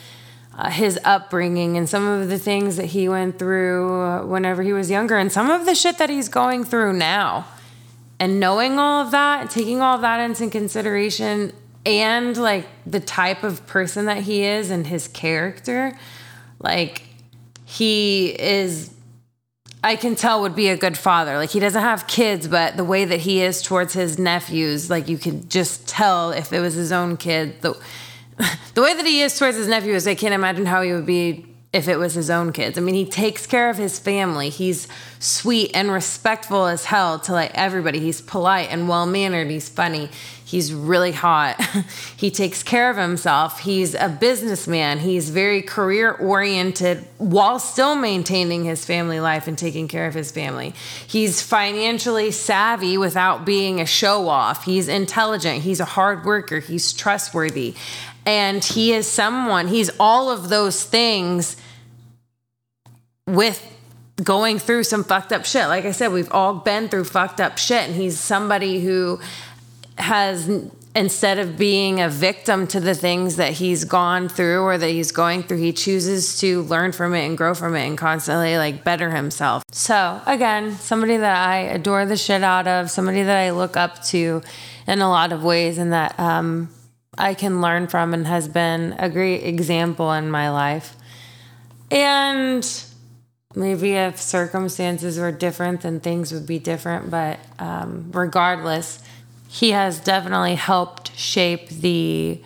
uh, 0.57 0.69
his 0.69 0.99
upbringing 1.03 1.77
and 1.77 1.87
some 1.87 2.07
of 2.07 2.29
the 2.29 2.39
things 2.39 2.77
that 2.77 2.87
he 2.87 3.09
went 3.09 3.37
through 3.37 4.01
uh, 4.01 4.25
whenever 4.25 4.63
he 4.63 4.73
was 4.73 4.89
younger 4.89 5.17
and 5.17 5.31
some 5.31 5.49
of 5.49 5.65
the 5.65 5.75
shit 5.75 5.97
that 5.97 6.09
he's 6.09 6.29
going 6.29 6.63
through 6.63 6.93
now. 6.93 7.45
And 8.19 8.39
knowing 8.39 8.79
all 8.79 9.05
of 9.05 9.11
that, 9.11 9.49
taking 9.49 9.81
all 9.81 9.95
of 9.95 10.01
that 10.01 10.19
into 10.19 10.49
consideration 10.49 11.53
and 11.85 12.35
like 12.37 12.67
the 12.85 12.99
type 12.99 13.43
of 13.43 13.65
person 13.67 14.05
that 14.05 14.23
he 14.23 14.43
is 14.43 14.71
and 14.71 14.87
his 14.87 15.07
character, 15.07 15.97
like 16.59 17.03
he 17.65 18.29
is 18.39 18.91
I 19.83 19.95
can 19.97 20.15
tell 20.15 20.41
would 20.41 20.55
be 20.55 20.69
a 20.69 20.77
good 20.77 20.97
father. 20.97 21.37
Like 21.37 21.51
he 21.51 21.59
doesn't 21.59 21.81
have 21.81 22.07
kids, 22.07 22.47
but 22.47 22.75
the 22.75 22.83
way 22.83 23.05
that 23.05 23.19
he 23.19 23.41
is 23.41 23.61
towards 23.61 23.93
his 23.93 24.17
nephews, 24.17 24.89
like 24.89 25.07
you 25.07 25.19
could 25.19 25.47
just 25.47 25.87
tell 25.87 26.31
if 26.31 26.51
it 26.51 26.59
was 26.59 26.73
his 26.73 26.91
own 26.91 27.17
kid. 27.17 27.61
The 27.61 27.79
the 28.73 28.81
way 28.81 28.95
that 28.95 29.05
he 29.05 29.21
is 29.21 29.37
towards 29.37 29.57
his 29.57 29.67
nephews, 29.67 30.07
I 30.07 30.15
can't 30.15 30.33
imagine 30.33 30.65
how 30.65 30.81
he 30.81 30.91
would 30.91 31.05
be 31.05 31.54
if 31.75 31.89
it 31.89 31.97
was 31.97 32.13
his 32.13 32.29
own 32.29 32.53
kids. 32.53 32.77
I 32.77 32.81
mean, 32.81 32.95
he 32.95 33.05
takes 33.05 33.45
care 33.45 33.69
of 33.69 33.75
his 33.75 33.99
family. 33.99 34.47
He's 34.47 34.87
sweet 35.19 35.71
and 35.73 35.91
respectful 35.91 36.67
as 36.67 36.85
hell 36.85 37.19
to 37.19 37.33
like 37.33 37.51
everybody. 37.53 37.99
He's 37.99 38.21
polite 38.21 38.69
and 38.71 38.87
well 38.87 39.05
mannered. 39.05 39.49
He's 39.49 39.67
funny. 39.67 40.09
He's 40.45 40.73
really 40.73 41.11
hot. 41.11 41.61
he 42.15 42.31
takes 42.31 42.63
care 42.63 42.89
of 42.89 42.95
himself. 42.95 43.59
He's 43.59 43.93
a 43.93 44.07
businessman. 44.07 44.99
He's 44.99 45.29
very 45.29 45.61
career 45.61 46.13
oriented 46.13 47.05
while 47.17 47.59
still 47.59 47.95
maintaining 47.95 48.63
his 48.63 48.85
family 48.85 49.19
life 49.19 49.45
and 49.45 49.57
taking 49.57 49.89
care 49.89 50.07
of 50.07 50.13
his 50.13 50.31
family. 50.31 50.73
He's 51.05 51.41
financially 51.41 52.31
savvy 52.31 52.97
without 52.97 53.45
being 53.45 53.81
a 53.81 53.85
show 53.85 54.29
off. 54.29 54.63
He's 54.63 54.87
intelligent. 54.87 55.63
He's 55.63 55.81
a 55.81 55.85
hard 55.85 56.23
worker. 56.23 56.59
He's 56.59 56.93
trustworthy. 56.93 57.75
And 58.25 58.63
he 58.63 58.93
is 58.93 59.07
someone, 59.07 59.67
he's 59.67 59.91
all 59.99 60.31
of 60.31 60.47
those 60.47 60.83
things 60.83 61.57
with 63.27 63.71
going 64.23 64.59
through 64.59 64.83
some 64.83 65.03
fucked 65.03 65.33
up 65.33 65.45
shit. 65.45 65.67
Like 65.67 65.85
I 65.85 65.91
said, 65.91 66.11
we've 66.11 66.31
all 66.31 66.55
been 66.55 66.87
through 66.87 67.05
fucked 67.05 67.41
up 67.41 67.57
shit. 67.57 67.87
And 67.87 67.95
he's 67.95 68.19
somebody 68.19 68.79
who 68.79 69.19
has, 69.97 70.49
instead 70.95 71.39
of 71.39 71.57
being 71.57 71.99
a 71.99 72.07
victim 72.07 72.65
to 72.67 72.79
the 72.79 72.95
things 72.95 73.35
that 73.35 73.53
he's 73.53 73.83
gone 73.83 74.29
through 74.29 74.61
or 74.61 74.77
that 74.77 74.89
he's 74.89 75.11
going 75.11 75.43
through, 75.43 75.57
he 75.57 75.73
chooses 75.73 76.39
to 76.39 76.61
learn 76.63 76.91
from 76.91 77.13
it 77.13 77.25
and 77.25 77.37
grow 77.37 77.53
from 77.53 77.75
it 77.75 77.85
and 77.85 77.97
constantly 77.97 78.57
like 78.57 78.83
better 78.83 79.11
himself. 79.11 79.63
So, 79.71 80.21
again, 80.25 80.71
somebody 80.73 81.17
that 81.17 81.47
I 81.47 81.57
adore 81.59 82.05
the 82.05 82.17
shit 82.17 82.43
out 82.43 82.67
of, 82.67 82.89
somebody 82.89 83.23
that 83.23 83.37
I 83.37 83.49
look 83.51 83.75
up 83.75 84.01
to 84.05 84.41
in 84.87 85.01
a 85.01 85.09
lot 85.09 85.33
of 85.33 85.43
ways, 85.43 85.77
and 85.77 85.91
that, 85.91 86.17
um, 86.19 86.69
I 87.17 87.33
can 87.33 87.61
learn 87.61 87.87
from 87.87 88.13
and 88.13 88.27
has 88.27 88.47
been 88.47 88.95
a 88.99 89.09
great 89.09 89.43
example 89.43 90.11
in 90.13 90.29
my 90.29 90.49
life. 90.49 90.95
And 91.89 92.65
maybe 93.55 93.93
if 93.93 94.19
circumstances 94.19 95.17
were 95.17 95.31
different, 95.31 95.81
then 95.81 95.99
things 95.99 96.33
would 96.33 96.45
be 96.45 96.59
different. 96.59 97.09
But 97.09 97.39
um, 97.59 98.11
regardless, 98.13 99.03
he 99.47 99.71
has 99.71 99.99
definitely 99.99 100.55
helped 100.55 101.15
shape 101.17 101.69
the 101.69 102.41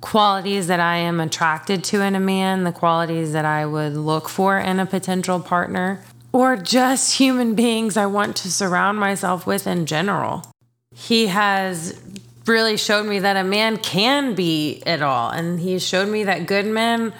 qualities 0.00 0.66
that 0.66 0.80
I 0.80 0.96
am 0.96 1.20
attracted 1.20 1.84
to 1.84 2.02
in 2.02 2.14
a 2.14 2.20
man, 2.20 2.64
the 2.64 2.72
qualities 2.72 3.32
that 3.32 3.44
I 3.44 3.66
would 3.66 3.94
look 3.94 4.28
for 4.28 4.58
in 4.58 4.80
a 4.80 4.86
potential 4.86 5.40
partner, 5.40 6.02
or 6.32 6.56
just 6.56 7.18
human 7.18 7.54
beings 7.54 7.96
I 7.96 8.06
want 8.06 8.36
to 8.36 8.52
surround 8.52 8.98
myself 8.98 9.46
with 9.46 9.66
in 9.66 9.86
general. 9.86 10.46
He 10.94 11.26
has 11.26 11.98
really 12.46 12.76
showed 12.76 13.06
me 13.06 13.18
that 13.20 13.36
a 13.36 13.44
man 13.44 13.76
can 13.76 14.34
be 14.34 14.82
it 14.86 15.02
all. 15.02 15.30
And 15.30 15.60
he 15.60 15.78
showed 15.78 16.08
me 16.08 16.24
that 16.24 16.46
good 16.46 16.66
men 16.66 17.12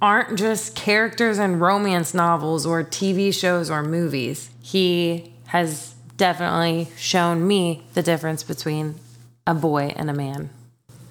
aren't 0.00 0.38
just 0.38 0.74
characters 0.74 1.38
in 1.38 1.58
romance 1.58 2.14
novels 2.14 2.64
or 2.64 2.82
TV 2.82 3.34
shows 3.34 3.70
or 3.70 3.82
movies. 3.82 4.50
He 4.62 5.32
has 5.46 5.94
definitely 6.16 6.88
shown 6.96 7.46
me 7.46 7.82
the 7.94 8.02
difference 8.02 8.42
between 8.42 8.94
a 9.46 9.54
boy 9.54 9.92
and 9.96 10.08
a 10.10 10.14
man. 10.14 10.50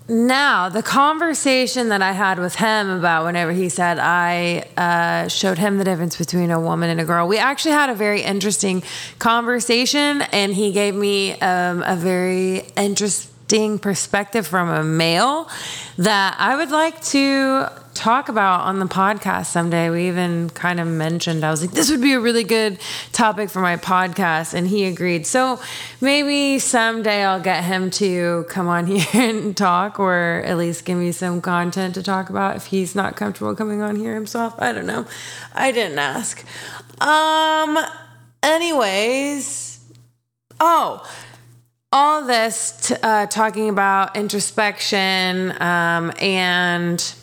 Now, 0.08 0.70
the 0.70 0.82
conversation 0.82 1.90
that 1.90 2.02
I 2.02 2.14
had 2.14 2.40
with 2.40 2.56
him 2.56 2.90
about 2.90 3.26
whenever 3.26 3.52
he 3.52 3.70
said 3.70 4.00
I 4.00 4.66
uh, 4.76 5.28
showed 5.28 5.60
him 5.60 5.78
the 5.78 5.84
difference 5.84 6.18
between 6.18 6.50
a 6.50 6.60
woman 6.60 6.90
and 6.90 7.00
a 7.00 7.06
girl, 7.06 7.28
we 7.28 7.38
actually 7.38 7.74
had 7.74 7.92
a 7.92 7.96
very 7.96 8.24
interesting 8.24 8.82
conversation, 9.20 10.24
and 10.24 10.52
he 10.52 10.72
gave 10.72 10.96
me 10.96 11.40
um, 11.42 11.84
a 11.86 11.96
very 11.96 12.62
interesting 12.76 13.30
interesting 13.50 13.80
perspective 13.80 14.46
from 14.46 14.70
a 14.70 14.84
male 14.84 15.50
that 15.98 16.36
I 16.38 16.56
would 16.56 16.70
like 16.70 17.02
to 17.06 17.68
talk 18.00 18.30
about 18.30 18.62
on 18.62 18.80
the 18.80 18.86
podcast 18.86 19.48
someday. 19.48 19.90
We 19.90 20.08
even 20.08 20.50
kind 20.52 20.80
of 20.80 20.88
mentioned, 20.88 21.44
I 21.44 21.52
was 21.52 21.60
like, 21.60 21.72
this 21.72 21.92
would 21.92 22.02
be 22.02 22.14
a 22.14 22.20
really 22.20 22.46
good 22.46 22.80
topic 23.12 23.50
for 23.50 23.60
my 23.60 23.76
podcast. 23.76 24.54
And 24.54 24.66
he 24.70 24.86
agreed. 24.86 25.28
So 25.28 25.60
maybe 26.00 26.60
someday 26.60 27.26
I'll 27.26 27.42
get 27.42 27.66
him 27.66 27.92
to 27.92 28.46
come 28.48 28.70
on 28.70 28.88
here 28.88 29.06
and 29.14 29.56
talk, 29.56 30.00
or 30.00 30.42
at 30.46 30.58
least 30.58 30.86
give 30.86 30.98
me 30.98 31.12
some 31.12 31.42
content 31.42 31.94
to 31.96 32.02
talk 32.02 32.30
about 32.30 32.56
if 32.56 32.68
he's 32.68 32.96
not 32.96 33.18
comfortable 33.18 33.54
coming 33.54 33.82
on 33.82 33.98
here 33.98 34.14
himself. 34.14 34.56
I 34.60 34.72
don't 34.72 34.86
know. 34.86 35.06
I 35.54 35.74
didn't 35.74 36.00
ask. 36.00 36.46
Um, 37.02 37.78
anyways, 38.42 39.84
oh, 40.62 41.06
all 41.92 42.26
this 42.26 42.88
t- 42.88 42.96
uh, 43.04 43.26
talking 43.26 43.68
about 43.68 44.16
introspection 44.16 45.62
um, 45.62 46.14
and 46.22 47.16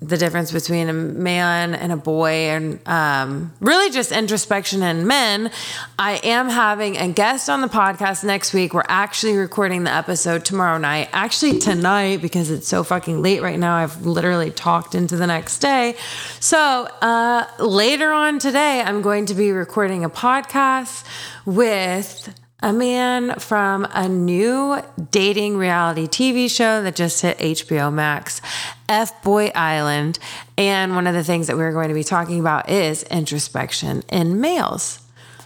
the 0.00 0.16
difference 0.16 0.52
between 0.52 0.88
a 0.88 0.92
man 0.92 1.74
and 1.74 1.92
a 1.92 1.96
boy 1.96 2.50
and 2.50 2.86
um, 2.88 3.52
really 3.60 3.90
just 3.90 4.12
introspection 4.12 4.82
in 4.82 5.06
men. 5.06 5.50
I 5.98 6.20
am 6.22 6.48
having 6.48 6.96
a 6.96 7.08
guest 7.08 7.50
on 7.50 7.60
the 7.60 7.68
podcast 7.68 8.24
next 8.24 8.54
week. 8.54 8.74
We're 8.74 8.84
actually 8.86 9.36
recording 9.36 9.84
the 9.84 9.92
episode 9.92 10.44
tomorrow 10.44 10.78
night. 10.78 11.08
Actually 11.12 11.58
tonight 11.58 12.22
because 12.22 12.50
it's 12.50 12.68
so 12.68 12.84
fucking 12.84 13.22
late 13.22 13.42
right 13.42 13.58
now. 13.58 13.76
I've 13.76 14.06
literally 14.06 14.50
talked 14.50 14.94
into 14.94 15.16
the 15.16 15.26
next 15.26 15.58
day. 15.58 15.96
So 16.40 16.58
uh, 17.02 17.44
later 17.58 18.12
on 18.12 18.38
today 18.38 18.82
i'm 18.82 19.02
going 19.02 19.26
to 19.26 19.34
be 19.34 19.52
recording 19.52 20.04
a 20.04 20.10
podcast 20.10 21.04
with 21.44 22.34
a 22.60 22.72
man 22.72 23.38
from 23.38 23.86
a 23.92 24.08
new 24.08 24.80
dating 25.10 25.56
reality 25.56 26.06
TV 26.06 26.50
show 26.50 26.82
that 26.82 26.96
just 26.96 27.22
hit 27.22 27.38
HBO 27.38 27.92
Max, 27.92 28.40
F 28.88 29.22
Boy 29.22 29.52
Island. 29.54 30.18
And 30.56 30.94
one 30.94 31.06
of 31.06 31.14
the 31.14 31.22
things 31.22 31.46
that 31.46 31.56
we're 31.56 31.72
going 31.72 31.88
to 31.88 31.94
be 31.94 32.04
talking 32.04 32.40
about 32.40 32.68
is 32.68 33.04
introspection 33.04 34.02
in 34.08 34.40
males. 34.40 35.00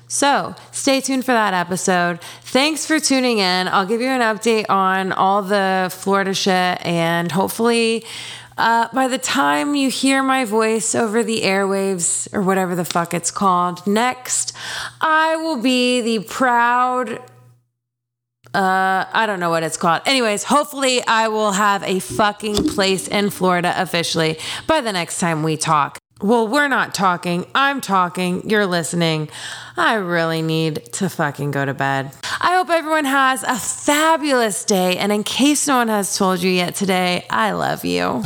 So 0.09 0.55
stay 0.73 1.01
tuned 1.01 1.25
for 1.25 1.33
that 1.33 1.55
episode. 1.55 2.21
Thanks 2.43 2.85
for 2.85 3.01
tuning 3.01 3.39
in. 3.39 3.69
I'll 3.69 3.87
give 3.87 4.03
you 4.03 4.09
an 4.09 4.21
update 4.21 4.67
on 4.69 5.13
all 5.13 5.43
the 5.43 5.89
Florida 5.91 6.35
shit 6.35 6.85
and 6.85 7.33
hopefully 7.33 8.05
uh, 8.59 8.89
by 8.93 9.09
the 9.09 9.19
time 9.19 9.75
you 9.75 9.91
hear 9.91 10.23
my 10.23 10.45
voice 10.45 10.95
over 10.95 11.23
the 11.23 11.43
airwaves 11.43 12.33
or 12.33 12.43
whatever 12.43 12.75
the 12.75 12.85
fuck 12.85 13.15
it's 13.15 13.31
called 13.31 13.87
next, 13.87 14.53
I 15.01 15.37
will 15.37 15.57
be 15.57 16.01
the 16.01 16.25
proud. 16.25 17.21
Uh, 18.55 19.07
I 19.11 19.25
don't 19.27 19.41
know 19.41 19.51
what 19.51 19.63
it's 19.63 19.79
called. 19.79 20.03
Anyways, 20.05 20.45
hopefully, 20.45 21.03
I 21.07 21.29
will 21.29 21.53
have 21.53 21.83
a 21.85 22.01
fucking 22.01 22.69
place 22.69 23.09
in 23.09 23.31
Florida 23.31 23.73
officially 23.77 24.39
by 24.67 24.83
the 24.83 24.93
next 24.93 25.19
time 25.21 25.43
we 25.43 25.57
talk. 25.57 26.02
Well, 26.23 26.47
we're 26.47 26.69
not 26.69 26.95
talking. 26.95 27.47
I'm 27.53 27.81
talking. 27.81 28.49
You're 28.49 28.67
listening. 28.67 29.29
I 29.77 29.95
really 29.95 30.41
need 30.41 30.93
to 30.93 31.09
fucking 31.09 31.51
go 31.51 31.65
to 31.65 31.75
bed. 31.75 32.13
I 32.41 32.55
hope 32.55 32.71
everyone 32.71 33.07
has 33.07 33.43
a 33.43 33.57
fabulous 33.57 34.65
day. 34.65 34.99
And 34.99 35.11
in 35.11 35.25
case 35.25 35.67
no 35.67 35.79
one 35.79 35.89
has 35.89 36.17
told 36.17 36.41
you 36.41 36.51
yet 36.51 36.77
today, 36.77 37.27
I 37.29 37.51
love 37.53 37.85
you. 37.85 38.23